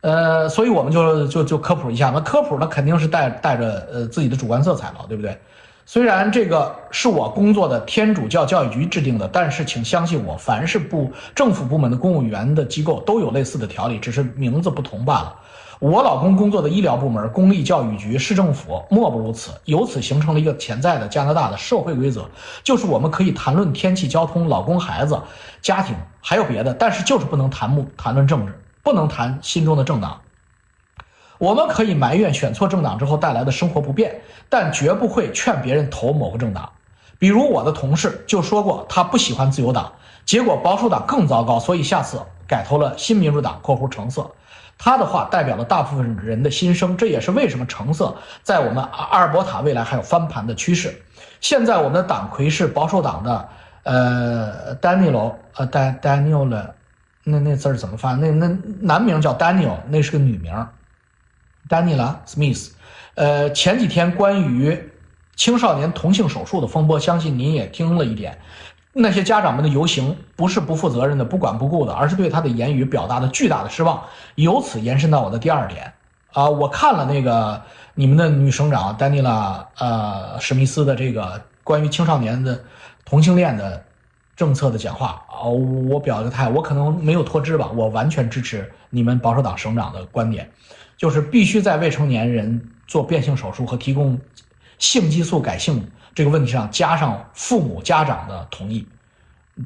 [0.02, 5.40] 呃，所以我们就就就科普一下，那科普那肯定是带带着呃自己的主观色彩了，对不对？
[5.86, 15.36] 虽然这个是我工作的天主教教育局制定的，但是请相信我，凡是部政府部门的公务员的机构都有类似的条例，只是名字不同罢了。
[15.82, 19.50] 我老公工作的医疗部门、公立教育局、市政府，莫不如此。
[19.66, 22.30] 由此形成了一个潜在的加拿大的社会规则，
[22.64, 25.20] 就是我们可以谈论天气、交通、老公、孩子、
[25.60, 28.54] 家庭，还有别的，但是就是不能谈目谈论政治，
[28.84, 30.22] 不能谈心中的政党。
[31.40, 36.70] 我们可以埋怨选错政党之后带来的生活不便，但绝不会劝别人投某个政党。
[37.18, 39.92] 比如我的同事就说过，他不喜欢自由党，
[40.26, 44.30] 结果保守党更糟糕，所以下次改投了新民主党（括弧橙色）。
[44.84, 51.04] 他的话代表了大部分人的心声，这也是为什么橙色在我们阿尔伯塔未来还有翻盘的趋势。
[51.40, 53.50] 现在我们的党魁是保守党的，
[53.84, 56.46] 呃，Daniel，呃，Dan Daniel，
[57.24, 58.14] 那那字儿怎么发？
[58.14, 60.52] 那那男名叫 Daniel，那是个女名
[61.70, 62.72] ，Daniela Smith。
[63.14, 64.90] 呃，前几天关于
[65.36, 68.40] 青少年同性手术的风波，相信您也听了一点。
[68.94, 74.04] 那些家长们的游行不是不负责任的、不管不顾的，而是对他的言语表达的巨大的失望。
[74.36, 75.94] 由此延伸到我的第二点
[76.34, 77.62] 啊，我看了那个
[77.94, 82.62] 你们的女省长丹尼拉呃史密斯的这个关于青少年的
[83.06, 83.82] 同性恋的
[84.36, 90.52] 政策的讲话啊，我表个态，我可能没有脱脂吧，我完全支持你们保守党省长的观点，
[90.98, 94.20] 就是必须在未成年人做变性手术和提供
[94.80, 95.90] 性激素改性。
[96.14, 98.88] 这个问题上加上父母家长的同意，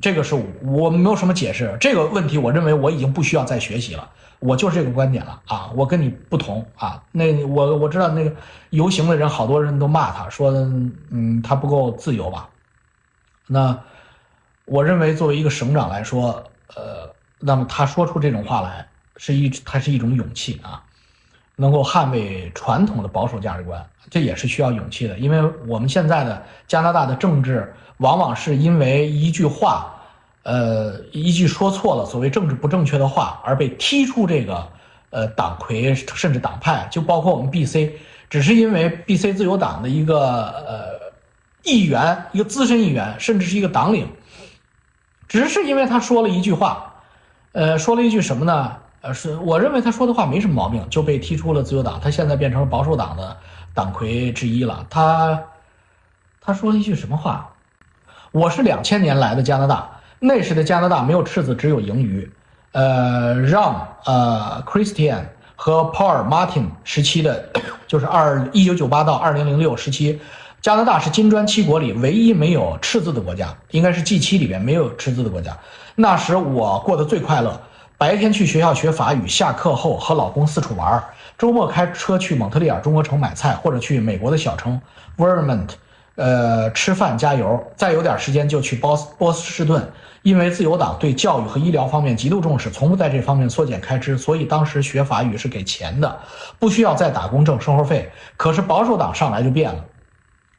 [0.01, 1.75] 这个是我没有什么解释。
[1.79, 5.71] 这个问题，我认为我已经不需要再学习了，我就是这个观点了啊！
[5.75, 7.03] 我跟你不同啊。
[7.11, 8.35] 那我我知道那个
[8.69, 10.51] 游行的人，好多人都骂他说，
[11.09, 12.49] 嗯，他不够自由吧？
[13.47, 13.79] 那
[14.65, 16.43] 我认为作为一个省长来说，
[16.75, 18.87] 呃，那么他说出这种话来，
[19.17, 20.83] 是一他是一种勇气啊。
[21.57, 25.17] 能够捍卫传统的保守价值观，这也是需要勇气的。
[25.17, 29.93] 因为我们现在的加拿大的政治，往往是因为一句话，
[30.43, 34.67] 呃，一句说错了，所谓政治不正确的话，而被踢出这个
[35.09, 36.87] 呃党魁甚至党派。
[36.91, 37.97] 就包括我们 B.C.，
[38.29, 39.33] 只是因为 B.C.
[39.33, 40.85] 自由党的一个呃
[41.63, 44.07] 议员，一个资深议员，甚至是一个党领，
[45.27, 46.93] 只是因为他说了一句话，
[47.53, 48.77] 呃，说了一句什么呢？
[49.01, 53.37] 呃，是我认为他说的话没什么毛病，就被踢出了自由党，他现在变成了保守党的
[53.75, 54.87] 党魁之一了。
[54.89, 55.43] 他
[56.41, 57.51] 他说了一句什么话？
[58.31, 59.87] 我是两千年来的加拿大，
[60.19, 62.31] 那时的加拿大没有赤字，只有盈余。
[62.71, 65.23] 呃，让呃 Christian
[65.55, 67.49] 和 Paul Martin 时期的，
[67.87, 70.19] 就是二一九九八到二零零六时期，
[70.61, 75.57] 加拿大是金砖七国里唯一没有赤字的国家，应该是 G 七里边没有赤字的国家。
[75.95, 77.61] 那时我过得最快乐。
[77.97, 81.03] 白天去学校学法语，下课后和老公四处玩儿，
[81.37, 84.79] 周末开车去蒙特利尔中国城买菜，或者去美国的小城
[85.17, 85.69] Vermont，
[86.15, 87.61] 呃，吃饭加油。
[87.75, 96.19] 再有点时间就去波波士顿，因为自由党对教育和医疗方面极度重视，从不在这方面缩减开支，所以当时学法语是给钱的，
[96.57, 98.09] 不需要再打工挣生活费。
[98.37, 99.83] 可是保守党上来就变了，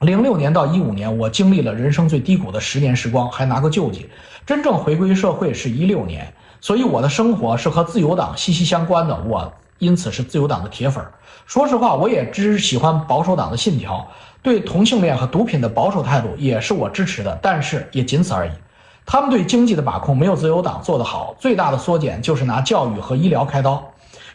[0.01, 4.11] 零六年到一五年，我经历了人生最低谷的十年时光，还拿个救济，
[4.45, 6.35] 真正回归社会是一六年。
[6.61, 11.05] 所以我的生活是和自由党息息相关的，我因此是自由党的铁粉。
[11.47, 14.07] 说实话，我也只喜欢保守党的信条，
[14.43, 18.51] 对同性恋和毒品的保守态度也是我支持的，但是也仅此而已。
[19.05, 23.83] 他们对经济的把控没有自由党做得好，最大的缩减就是拿教育和医疗开刀。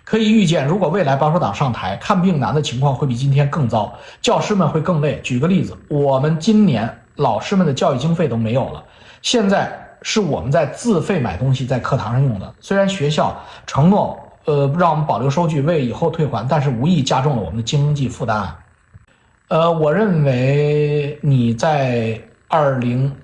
[0.04, 5.20] 可以预见，如果未来保守党上台，看病难的情况会比今天更糟，教师们会更累。
[5.22, 8.84] 举个例子，我们今年老师们的教育经费都没有了，
[9.22, 9.78] 现在。
[10.04, 18.56] 是我们在自费买东西在课堂上用的，虽然学校承诺呃让我们保留收据为以后退还，但是无意加重了我们的经济负担。
[19.48, 23.16] 呃，我认为你在二零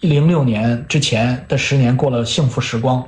[0.00, 3.04] 零六年之前的十年过了幸福时光，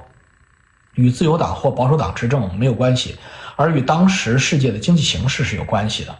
[0.94, 3.16] 与自由党或保守党执政没有关系，
[3.56, 6.14] 而与当时世界的经济形势是有关系的。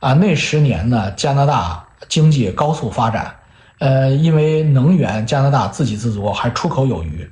[0.00, 3.34] 啊，那十年呢，加拿大经济高速发展。
[3.78, 7.30] 呃，因为能源，加拿大自给自足，还出口有余。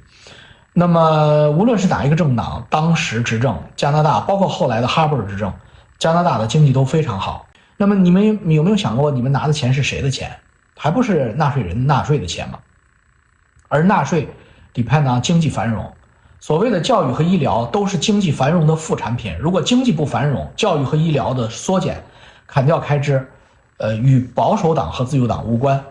[0.75, 5.53] 那么，无论是哪一个政党当时执政，加拿大包括后来的哈布尔执政，
[5.99, 7.47] 加拿大的经济都非常好。
[7.77, 10.35] 那么，你们有没有想过，你们拿的钱是谁的钱？
[10.75, 12.59] 还不是纳税人纳税的钱吗？
[13.68, 14.29] 而纳税
[14.73, 15.93] depend on 经济繁荣。
[16.41, 19.37] 所谓的教育和医疗都是经济繁荣的副产品。
[19.39, 22.03] 如果经济不繁荣，教育和医疗的缩减、
[22.47, 23.31] 砍掉开支，
[23.77, 25.85] 呃，与保守党和自由党无关。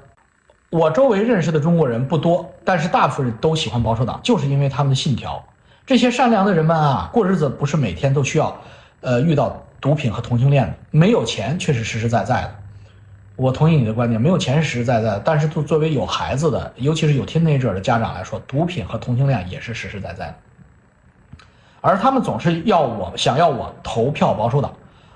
[0.72, 5.44] 我周围认识的中国人不多，但是大部分人都喜欢保守党，就是因为他们的信条。
[5.86, 8.58] 这些善良的人们啊，过日子不是每天都需要，
[9.02, 10.74] 呃，遇到毒品和同性恋的。
[10.90, 12.56] 没有钱却是实实在在的。
[13.36, 15.20] 我同意你的观点，没有钱实实在在的。
[15.26, 20.36] 但是作作为有孩子的，尤其是有 teenager 的家长来说，毒品和同性恋也是实实在在的。
[21.82, 24.72] 而他们总是要我想要我投票保守党。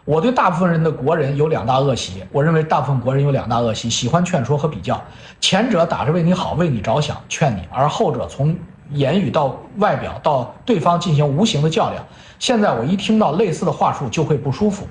[0.06, 5.02] 我对大部分人的国人有两大恶习，我认为大部分国人有两大恶习，喜欢劝说和比较。
[5.42, 8.56] 前者打着为你好、为你着想劝你，而后者从
[8.92, 12.06] 言语到外表到对方进行无形的较量。
[12.38, 14.88] 现在我一听到类似的话术就会不舒服。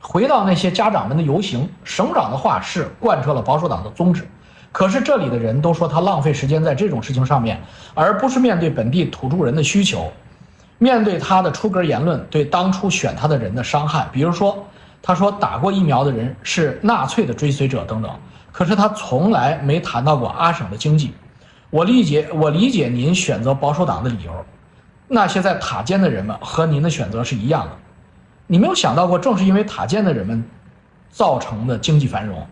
[0.00, 4.28] 回到那些家长们的游行，省长的话是贯彻了保守党的宗旨，
[4.70, 7.58] 可是这里的人都说他浪费时间在这种事情上面，
[7.94, 10.12] 而不是面对本地土著人的需求。
[10.78, 14.66] 面对他的出格言论对当初选他的人的伤害，比如说
[15.02, 18.10] 他说打过疫苗的人是纳粹的追随者等等，
[18.52, 21.12] 可是他从来没谈到过阿省的经济。
[21.70, 24.32] 我理解，我理解您选择保守党的理由。
[25.08, 27.72] 那些在塔尖的人们和您的选择是一样的。
[28.46, 30.42] 你没有想到过，正是因为塔尖的人们
[31.10, 32.46] 造成的经济繁荣，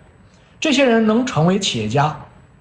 [0.58, 2.14] 这些人能成为企业家，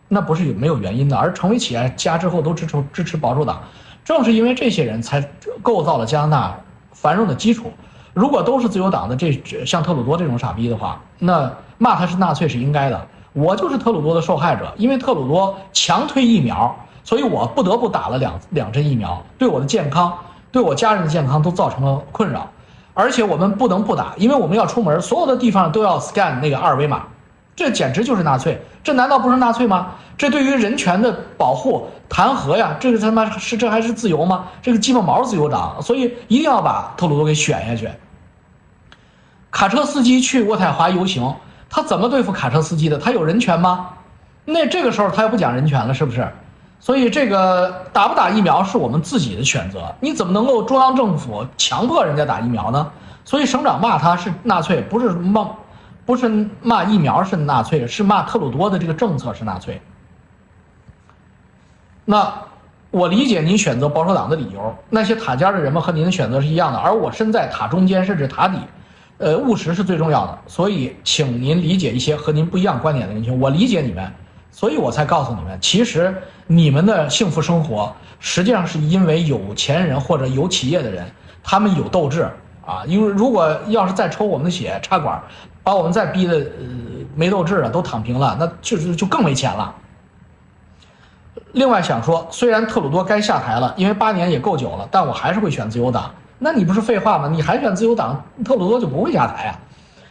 [0.07, 3.61] 那不是有没有原因的，而成为企业家之后都支持支持保守党，
[4.06, 5.22] 正是因为这些人才
[5.62, 6.60] 构造了加拿大
[6.93, 7.72] 繁荣的基础。
[8.14, 9.34] 如果都是自由党的这
[9.66, 13.08] 像特鲁多这种傻逼的话，那骂他是纳粹是应该的。
[13.34, 20.14] 我就是特鲁多的受害者，因为特鲁多强推疫苗，所以我不得不打了两两针疫苗，对我的健康，
[20.51, 22.47] 对我家人的健康都造成了困扰。
[22.93, 27.03] 而且我们不能不打，因为我们要出门，所有的地方都要 scan 那个二维码，
[27.56, 29.91] 这简直就是纳粹，这难道不是纳粹吗？
[30.18, 34.45] 这对于人权的保护弹劾呀，这个他妈是这还是自由吗？
[34.62, 37.89] 这个鸡巴毛自由党，所以一定要把特鲁多给选下去。
[39.51, 41.34] 卡车司机去渥太华游行。
[41.68, 42.97] 他怎么对付卡车司机的？
[42.97, 43.89] 他有人权吗？
[44.45, 46.26] 那这个时候他又不讲人权了，是不是？
[46.80, 52.89] 所以这个打不打疫苗是我们自己的选择，你怎么能够中央政府强迫人家打疫苗呢？
[53.26, 55.49] 所以省长骂他是纳粹，不是骂，
[56.06, 56.30] 不是
[56.62, 59.82] 骂疫苗是纳粹，是骂特鲁多的这个政策是纳粹。
[62.06, 62.34] 那
[62.91, 68.60] 我理解您选择保守党的理由，那些塔尖的人们和您的选择是一样的，而我身在塔中间，甚至塔底。
[69.18, 73.39] 呃，务实是最重要的，所以请您理解一些和您不一样观点的人群。
[73.39, 74.12] 我理解你们，
[74.51, 76.14] 所以我才告诉你们，其实
[76.47, 81.10] 你们的幸福生活实际上是因为有钱人或者有企业的人，
[81.41, 82.30] 他们有斗志
[82.66, 82.84] 啊。
[82.86, 85.24] 因为如果要是再抽我们的血插管，
[85.66, 86.66] 把我们再逼的呃
[87.16, 89.74] 没斗志了，都躺平了，那就是就更没钱了。
[91.53, 96.13] 另外想说，虽然特鲁多该下台了，因为八年也够久了，但我还是会选自由党。
[96.38, 97.28] 那你不是废话吗？
[97.28, 99.59] 你还选自由党，特鲁多就不会下台啊。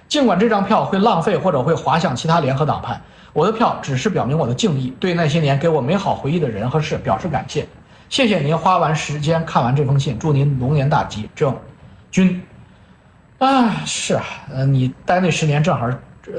[0.09, 3.01] 尽管这张票会浪费或者会滑向其他联合党派，
[3.33, 7.67] 我的票只是表明我的敬意，对那些年给我美好回忆的人和事表示感谢。
[8.09, 11.29] 谢谢您花完时间看完这封信，祝您龙年大吉。
[11.35, 11.57] 郑
[12.11, 12.43] 军，
[13.45, 15.89] 啊，是啊，呃，你待那十年正好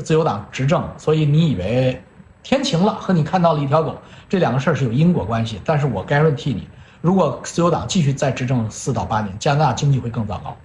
[0.03, 2.01] 自由党执政，所以你以为
[2.41, 3.97] 天晴了和你看到了一条狗
[4.27, 6.67] 这两个事儿是有因果关系，但是我该替你。
[7.01, 10.55] 如果自由党继续再执政四到八年，加拿大经济会更糟糕。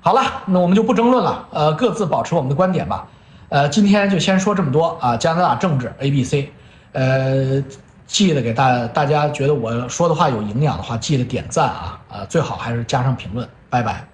[0.00, 3.06] 好了，那我们就不争论了，呃，各自保持我们的观点吧。
[3.50, 5.16] 呃，今天就先说这么多啊。
[5.16, 6.52] 加拿大政治 A B C，
[6.92, 7.62] 呃，
[8.06, 13.48] 记得给大大家觉得我说的话有营养的话，记得点赞啊，呃，最好还是加上评论。
[13.70, 14.13] 拜拜。